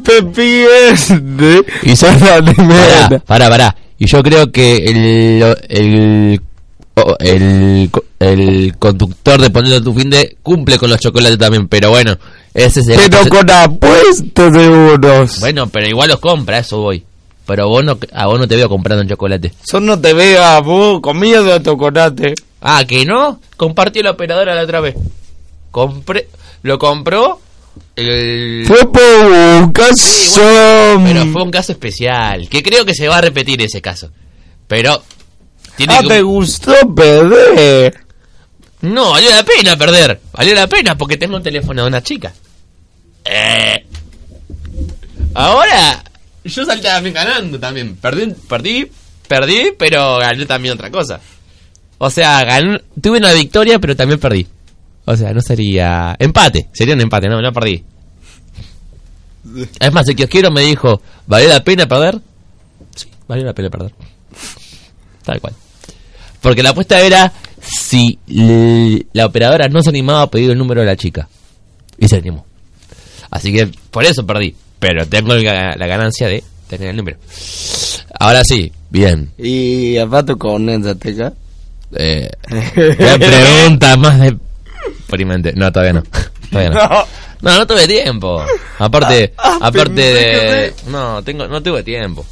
[0.03, 1.63] Pepiende.
[1.83, 3.07] Y son la primera.
[3.09, 3.75] Pará, pará, pará.
[4.03, 6.41] Y yo creo que el el
[7.19, 11.91] el, co- el conductor de Poniendo tu fin de cumple con los chocolates también, pero
[11.91, 12.17] bueno,
[12.51, 15.39] ese se Pero ese- con apuestas de unos.
[15.39, 17.03] Bueno, pero igual los compra, eso voy.
[17.45, 19.53] Pero vos no, a vos no te veo comprando un chocolate.
[19.71, 20.99] Yo no te veo a vos
[21.45, 22.33] de chocolate.
[22.59, 23.39] Ah, ¿que no?
[23.55, 24.95] Compartió la operadora la otra vez.
[25.69, 26.27] Compré,
[26.63, 27.39] lo compró
[27.95, 28.63] el...
[28.67, 30.41] Fue por un caso.
[31.03, 34.11] Pero fue un caso especial, que creo que se va a repetir ese caso.
[34.67, 35.03] Pero...
[35.75, 37.97] Tiene Ah, que- te gustó perder.
[38.81, 40.19] No, valió la pena perder.
[40.33, 42.33] Valió la pena porque tengo un teléfono de una chica.
[43.25, 43.85] Eh.
[45.33, 46.03] Ahora,
[46.43, 47.95] yo salté también ganando también.
[47.95, 48.91] Perdí, perdí,
[49.27, 51.19] perdí, pero gané también otra cosa.
[51.99, 54.47] O sea, gané, tuve una victoria, pero también perdí.
[55.05, 56.15] O sea, no sería...
[56.19, 57.83] Empate, sería un empate, no, no perdí.
[59.79, 62.19] Es más, el kiosquero me dijo, ¿valió la pena perder?
[62.95, 63.93] Sí, valió la pena perder.
[65.23, 65.53] Tal cual.
[66.41, 67.31] Porque la apuesta era
[67.61, 68.19] si
[69.13, 71.27] la operadora no se animaba a pedir el número de la chica.
[71.97, 72.45] Y se animó.
[73.29, 74.55] Así que por eso perdí.
[74.79, 77.17] Pero tengo la ganancia de tener el número.
[78.19, 79.31] Ahora sí, bien.
[79.37, 81.33] ¿Y aparte con esa teca?
[81.95, 82.29] Eh,
[82.75, 84.37] ¿Qué pregunta más de
[84.99, 85.53] experimente?
[85.55, 86.03] No, todavía no.
[86.51, 87.05] Todavía no.
[87.41, 88.43] No, no tuve tiempo.
[88.79, 90.73] Aparte, Ah, ah, aparte de...
[90.87, 92.25] No, tengo, no tuve tiempo.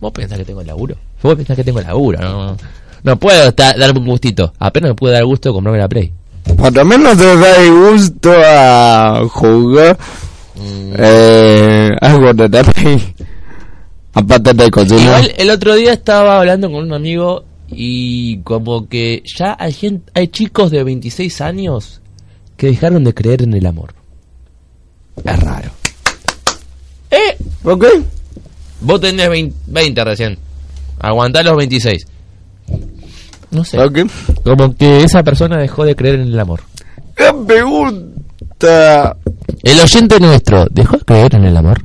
[0.00, 0.96] ¿Vos pensás que tengo laburo?
[1.22, 2.56] Vos pensás que tengo laburo, no.
[3.02, 4.52] No puedo darme un gustito.
[4.58, 6.12] Apenas me puedo dar gusto de comprarme la Play.
[6.56, 9.98] Por lo menos te da gusto a jugar
[10.56, 10.92] Mm.
[10.98, 13.14] eh, algo de la Play.
[14.14, 15.02] Aparte de cocinar.
[15.02, 20.10] Igual el otro día estaba hablando con un amigo y como que ya hay gente,
[20.14, 22.00] hay chicos de 26 años
[22.56, 23.94] que dejaron de creer en el amor.
[25.24, 25.70] Es raro.
[27.10, 27.36] ¿Eh?
[27.62, 27.84] ¿Ok?
[28.80, 30.38] Vos tenés 20, 20 recién.
[30.98, 32.06] Aguantá los 26.
[33.50, 33.78] No sé.
[33.78, 33.98] ¿Ok?
[34.42, 36.62] Como que esa persona dejó de creer en el amor.
[37.16, 39.16] ¿Qué pregunta?
[39.62, 41.80] El oyente nuestro, ¿dejó de creer en el amor?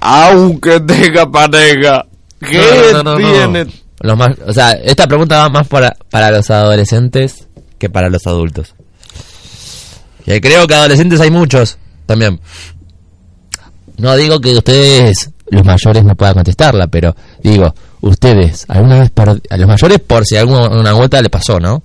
[0.00, 2.06] Aunque tenga pareja.
[2.40, 3.66] ¿Qué No, no, no, no, tiene?
[4.00, 8.26] Los más, o sea, esta pregunta va más para, para los adolescentes que para los
[8.26, 8.74] adultos.
[10.24, 12.40] Que creo que adolescentes hay muchos también.
[13.96, 19.12] No digo que ustedes, los mayores, no puedan contestarla, pero digo, ustedes, alguna vez,
[19.50, 21.82] a los mayores, por si alguna una vuelta le pasó, ¿no?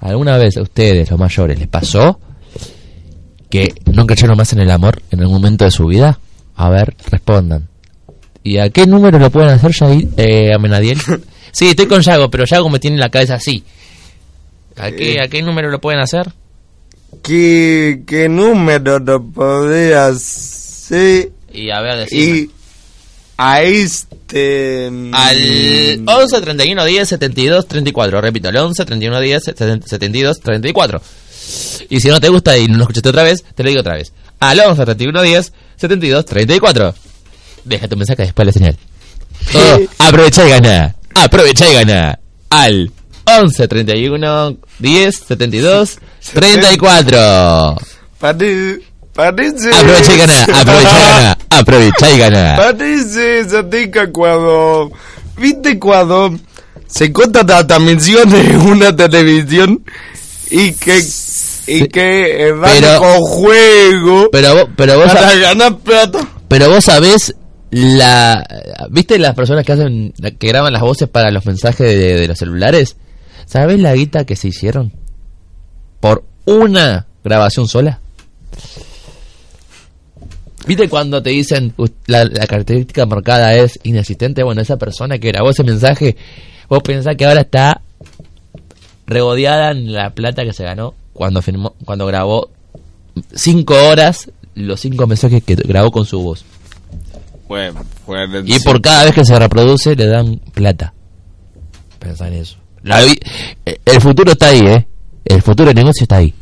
[0.00, 2.18] ¿Alguna vez a ustedes, los mayores, les pasó
[3.48, 6.18] que no creyeron más en el amor en algún momento de su vida?
[6.56, 7.69] A ver, respondan.
[8.42, 10.98] ¿Y a qué número lo pueden hacer, Yair, eh, Amenadiel?
[11.52, 13.62] sí, estoy con Yago, pero Yago me tiene la cabeza así.
[14.76, 16.32] ¿A qué, ¿A qué número lo pueden hacer?
[17.22, 21.30] ¿Qué, qué número lo podrías ser?
[21.52, 22.22] Y a ver, decime.
[22.22, 22.50] Y
[23.36, 24.88] a este...
[24.90, 28.20] mm, Al 11 31 10 72 34.
[28.20, 31.02] Repito, al 11 31 10 72 34.
[31.90, 33.94] Y si no te gusta y no lo escuchaste otra vez, te lo digo otra
[33.96, 34.12] vez.
[34.38, 36.94] Al 11 31 10 72 34.
[37.64, 38.76] Deja tu mensaje después de la señal.
[39.52, 40.94] Todo, aprovecha y gana.
[41.14, 42.18] Aprovecha y gana.
[42.50, 42.90] Al
[43.26, 45.98] 11 31 10 72
[46.32, 47.76] 34.
[48.18, 48.80] Pare-
[49.14, 49.70] parece...
[49.72, 50.42] Aprovecha y gana.
[50.44, 51.38] Aprovecha y gana.
[51.50, 52.56] Aprovecha y gana.
[52.56, 54.90] Parece esa tica cuando...
[55.36, 56.38] ¿Viste cuando
[56.86, 59.82] se corta la transmisión de una televisión
[60.50, 61.00] y que...
[61.66, 66.18] Y que eh, van con juego Pero pero vos, para ganar plata.
[66.48, 67.34] pero vos sabés
[67.70, 68.44] la,
[68.90, 72.96] ¿viste las personas que hacen, que graban las voces para los mensajes de, los celulares?
[73.46, 74.92] ¿Sabés la guita que se hicieron?
[76.00, 78.00] Por una grabación sola.
[80.66, 84.42] ¿Viste cuando te dicen "Us- la, la característica marcada es inexistente?
[84.42, 86.16] Bueno, esa persona que grabó ese mensaje,
[86.68, 87.80] vos pensás que ahora está
[89.06, 92.50] regodeada en la plata que se ganó cuando firmó, cuando grabó
[93.34, 96.44] cinco horas los cinco mensajes que grabó con su voz.
[98.46, 100.92] Y por cada vez que se reproduce le dan plata.
[101.98, 102.56] Pensá en eso.
[102.82, 103.18] La vi-
[103.66, 104.86] eh, el futuro está ahí, ¿eh?
[105.24, 106.32] El futuro del negocio está ahí.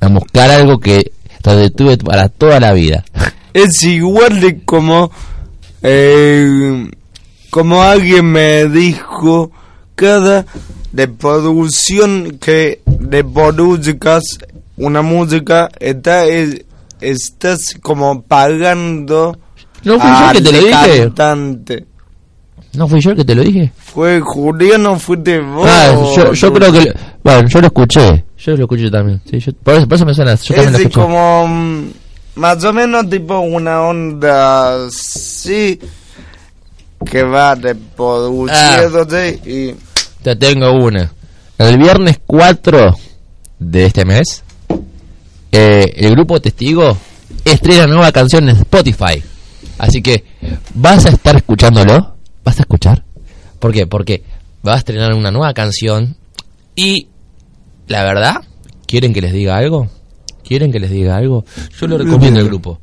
[0.00, 1.12] A buscar algo que
[1.42, 3.04] te detuve para toda la vida.
[3.54, 5.10] es igual de como
[5.82, 6.90] eh,
[7.50, 9.50] como alguien me dijo
[9.94, 10.46] cada
[10.92, 14.22] de producción que de produzcas
[14.76, 16.62] una música está es-
[17.00, 19.38] estás como pagando
[19.84, 21.00] ¿No fui yo que te lo dije?
[21.14, 21.84] cantante
[22.74, 23.72] ¿No fui yo que te lo dije?
[23.76, 26.92] fue Juliano fuiste vos Ah, yo, yo creo que...
[27.24, 28.24] Bueno, yo lo escuché.
[28.38, 29.20] Yo lo escuché también.
[29.30, 30.34] Sí, yo- por, eso, por eso me suena.
[30.34, 31.00] Yo también lo es escuché.
[31.00, 31.84] como mm,
[32.36, 35.80] más o menos tipo una onda así
[37.10, 39.74] que va reproduciéndose y
[40.22, 41.10] Te tengo una.
[41.58, 42.96] El viernes 4
[43.58, 44.42] de este mes,
[45.58, 46.98] eh, el grupo Testigo
[47.42, 49.22] estrena nueva canción en Spotify.
[49.78, 50.22] Así que
[50.74, 52.14] vas a estar escuchándolo.
[52.44, 53.04] ¿Vas a escuchar?
[53.58, 53.86] ¿Por qué?
[53.86, 54.22] Porque
[54.66, 56.14] va a estrenar una nueva canción
[56.74, 57.08] y
[57.88, 58.42] la verdad,
[58.86, 59.88] ¿quieren que les diga algo?
[60.44, 61.46] ¿Quieren que les diga algo?
[61.80, 62.78] Yo lo recomiendo el grupo.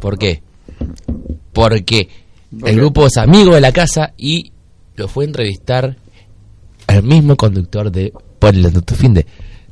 [0.00, 0.42] ¿Por qué?
[1.52, 2.08] Porque
[2.64, 4.52] el grupo es amigo de la casa y
[4.94, 5.96] lo fue a entrevistar
[6.86, 9.26] el mismo conductor de en tu fin de.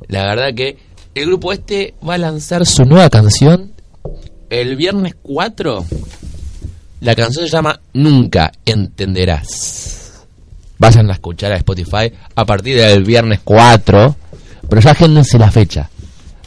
[0.09, 3.73] La verdad que el grupo este va a lanzar su nueva canción
[4.49, 5.85] el viernes 4.
[7.01, 10.23] La canción se llama Nunca Entenderás.
[10.77, 14.15] Vayan a escuchar a Spotify a partir del viernes 4.
[14.67, 15.89] Pero ya agéndense la fecha.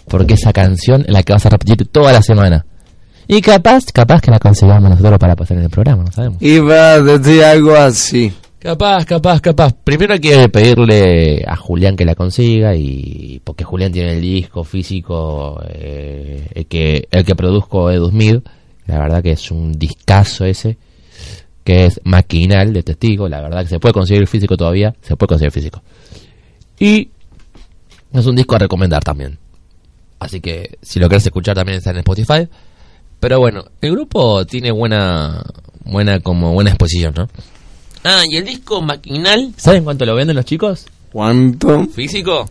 [0.08, 2.66] Porque esa canción es la que vas a repetir toda la semana.
[3.28, 6.42] Y capaz, capaz que la consigamos nosotros para pasar en el programa, no sabemos.
[6.42, 8.32] Iba a decir algo así.
[8.62, 9.72] Capaz, capaz, capaz.
[9.72, 14.62] Primero hay que pedirle a Julián que la consiga y porque Julián tiene el disco
[14.62, 18.48] físico eh, el que el que produzco Edu Smith.
[18.86, 20.78] La verdad que es un discazo ese
[21.64, 23.28] que es maquinal de testigo.
[23.28, 25.82] La verdad que se puede conseguir físico todavía, se puede conseguir físico.
[26.78, 27.08] Y
[28.12, 29.38] es un disco a recomendar también.
[30.20, 32.48] Así que si lo querés escuchar también está en Spotify.
[33.18, 35.42] Pero bueno, el grupo tiene buena
[35.84, 37.26] buena como buena exposición, ¿no?
[38.04, 40.86] Ah, y el disco maquinal, ¿saben cuánto lo venden los chicos?
[41.12, 41.86] ¿Cuánto?
[41.86, 42.48] ¿Físico?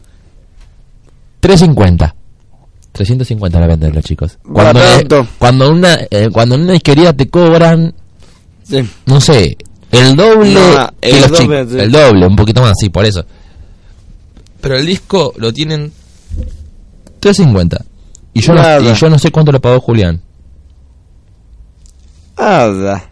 [1.41, 2.15] 350.
[2.93, 4.37] 350 la venden los chicos.
[4.43, 4.81] Cuando,
[5.37, 7.93] cuando una eh, cuando en una disquería te cobran,
[8.63, 8.87] Sí.
[9.05, 9.57] no sé,
[9.91, 11.79] el doble No, que el los doble, sí.
[11.79, 13.25] El doble, un poquito más, sí, por eso.
[14.61, 15.91] Pero el disco lo tienen
[17.19, 17.83] 350.
[18.33, 20.21] Y yo, no, y yo no sé cuánto le pagó Julián.
[22.37, 23.09] Nada.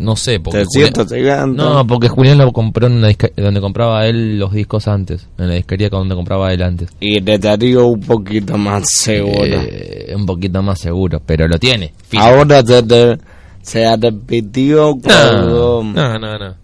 [0.00, 1.54] No sé, porque Julián-.
[1.54, 5.54] No, porque Julián lo compró en una donde compraba él los discos antes, en la
[5.56, 6.88] disquería donde compraba él antes.
[7.00, 9.44] Y te daría un poquito más seguro.
[9.44, 11.92] Eh, un poquito más seguro, pero lo tiene.
[12.16, 13.18] Ahora se, te,
[13.60, 15.82] se arrepintió cuando...
[15.84, 16.48] no, no, no.
[16.48, 16.54] ¿No?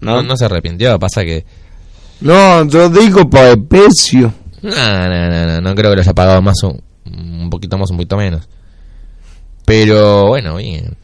[0.00, 1.44] No, no se arrepintió, pasa que...
[2.22, 4.32] No, yo digo por el precio.
[4.62, 7.90] No, no, no, no, no creo que lo haya pagado más un, un poquito más,
[7.90, 8.48] un poquito menos.
[9.66, 10.96] Pero bueno, bien.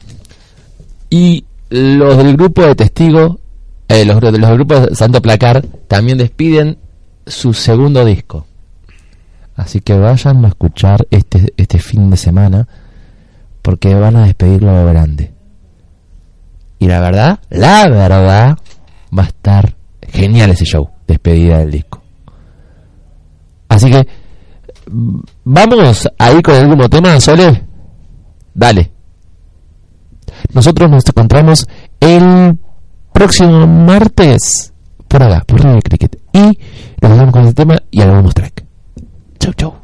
[1.10, 1.44] Y
[1.74, 3.36] los del grupo de testigos,
[3.88, 6.78] eh, los, de los de Santo Placar, también despiden
[7.26, 8.46] su segundo disco.
[9.56, 12.68] Así que vayan a escuchar este, este fin de semana,
[13.60, 15.32] porque van a despedirlo lo grande.
[16.78, 18.58] Y la verdad, la verdad,
[19.16, 19.74] va a estar
[20.08, 22.02] genial ese show, despedida del disco.
[23.68, 24.06] Así que
[24.90, 27.64] mm, vamos a ir con el tema, Sole.
[28.54, 28.93] Dale.
[30.54, 31.66] Nosotros nos encontramos
[32.00, 32.58] el
[33.12, 34.72] próximo martes
[35.08, 36.18] por acá, por Radio Cricket.
[36.32, 36.58] Y
[37.00, 38.64] nos vamos con el tema y al bonus track.
[39.38, 39.83] Chau, chau.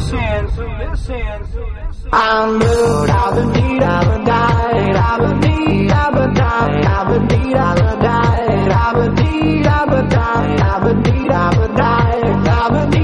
[2.13, 7.07] I'm blue, I've been need, I've been died, I've been need, I've been died, I've
[7.07, 11.51] been need, I've been died, I've been need, I've been died, I've been need, I've
[11.57, 13.00] been died, I've been need,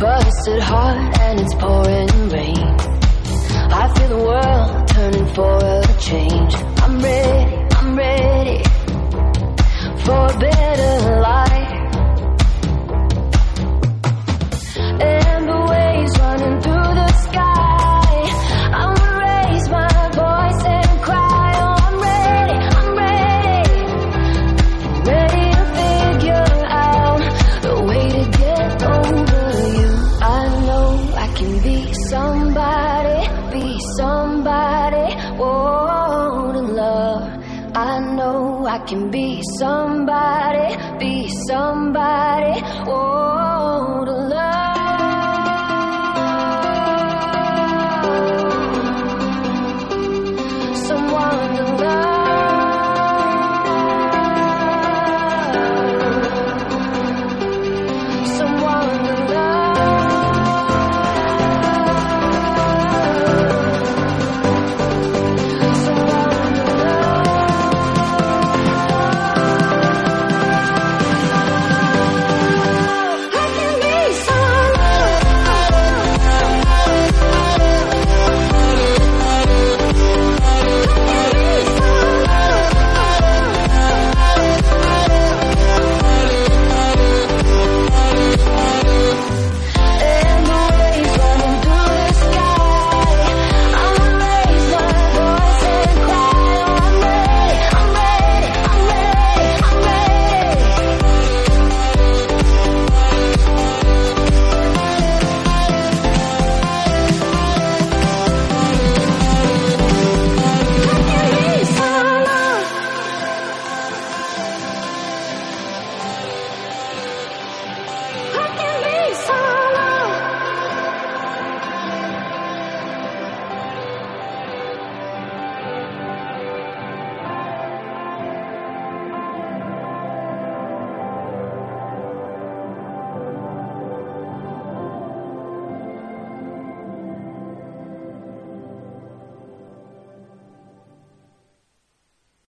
[0.00, 2.68] busted heart and it's pouring rain.
[3.80, 6.54] I feel the world turning for a change.
[6.84, 8.64] I'm ready, I'm ready
[10.04, 11.79] for a better life.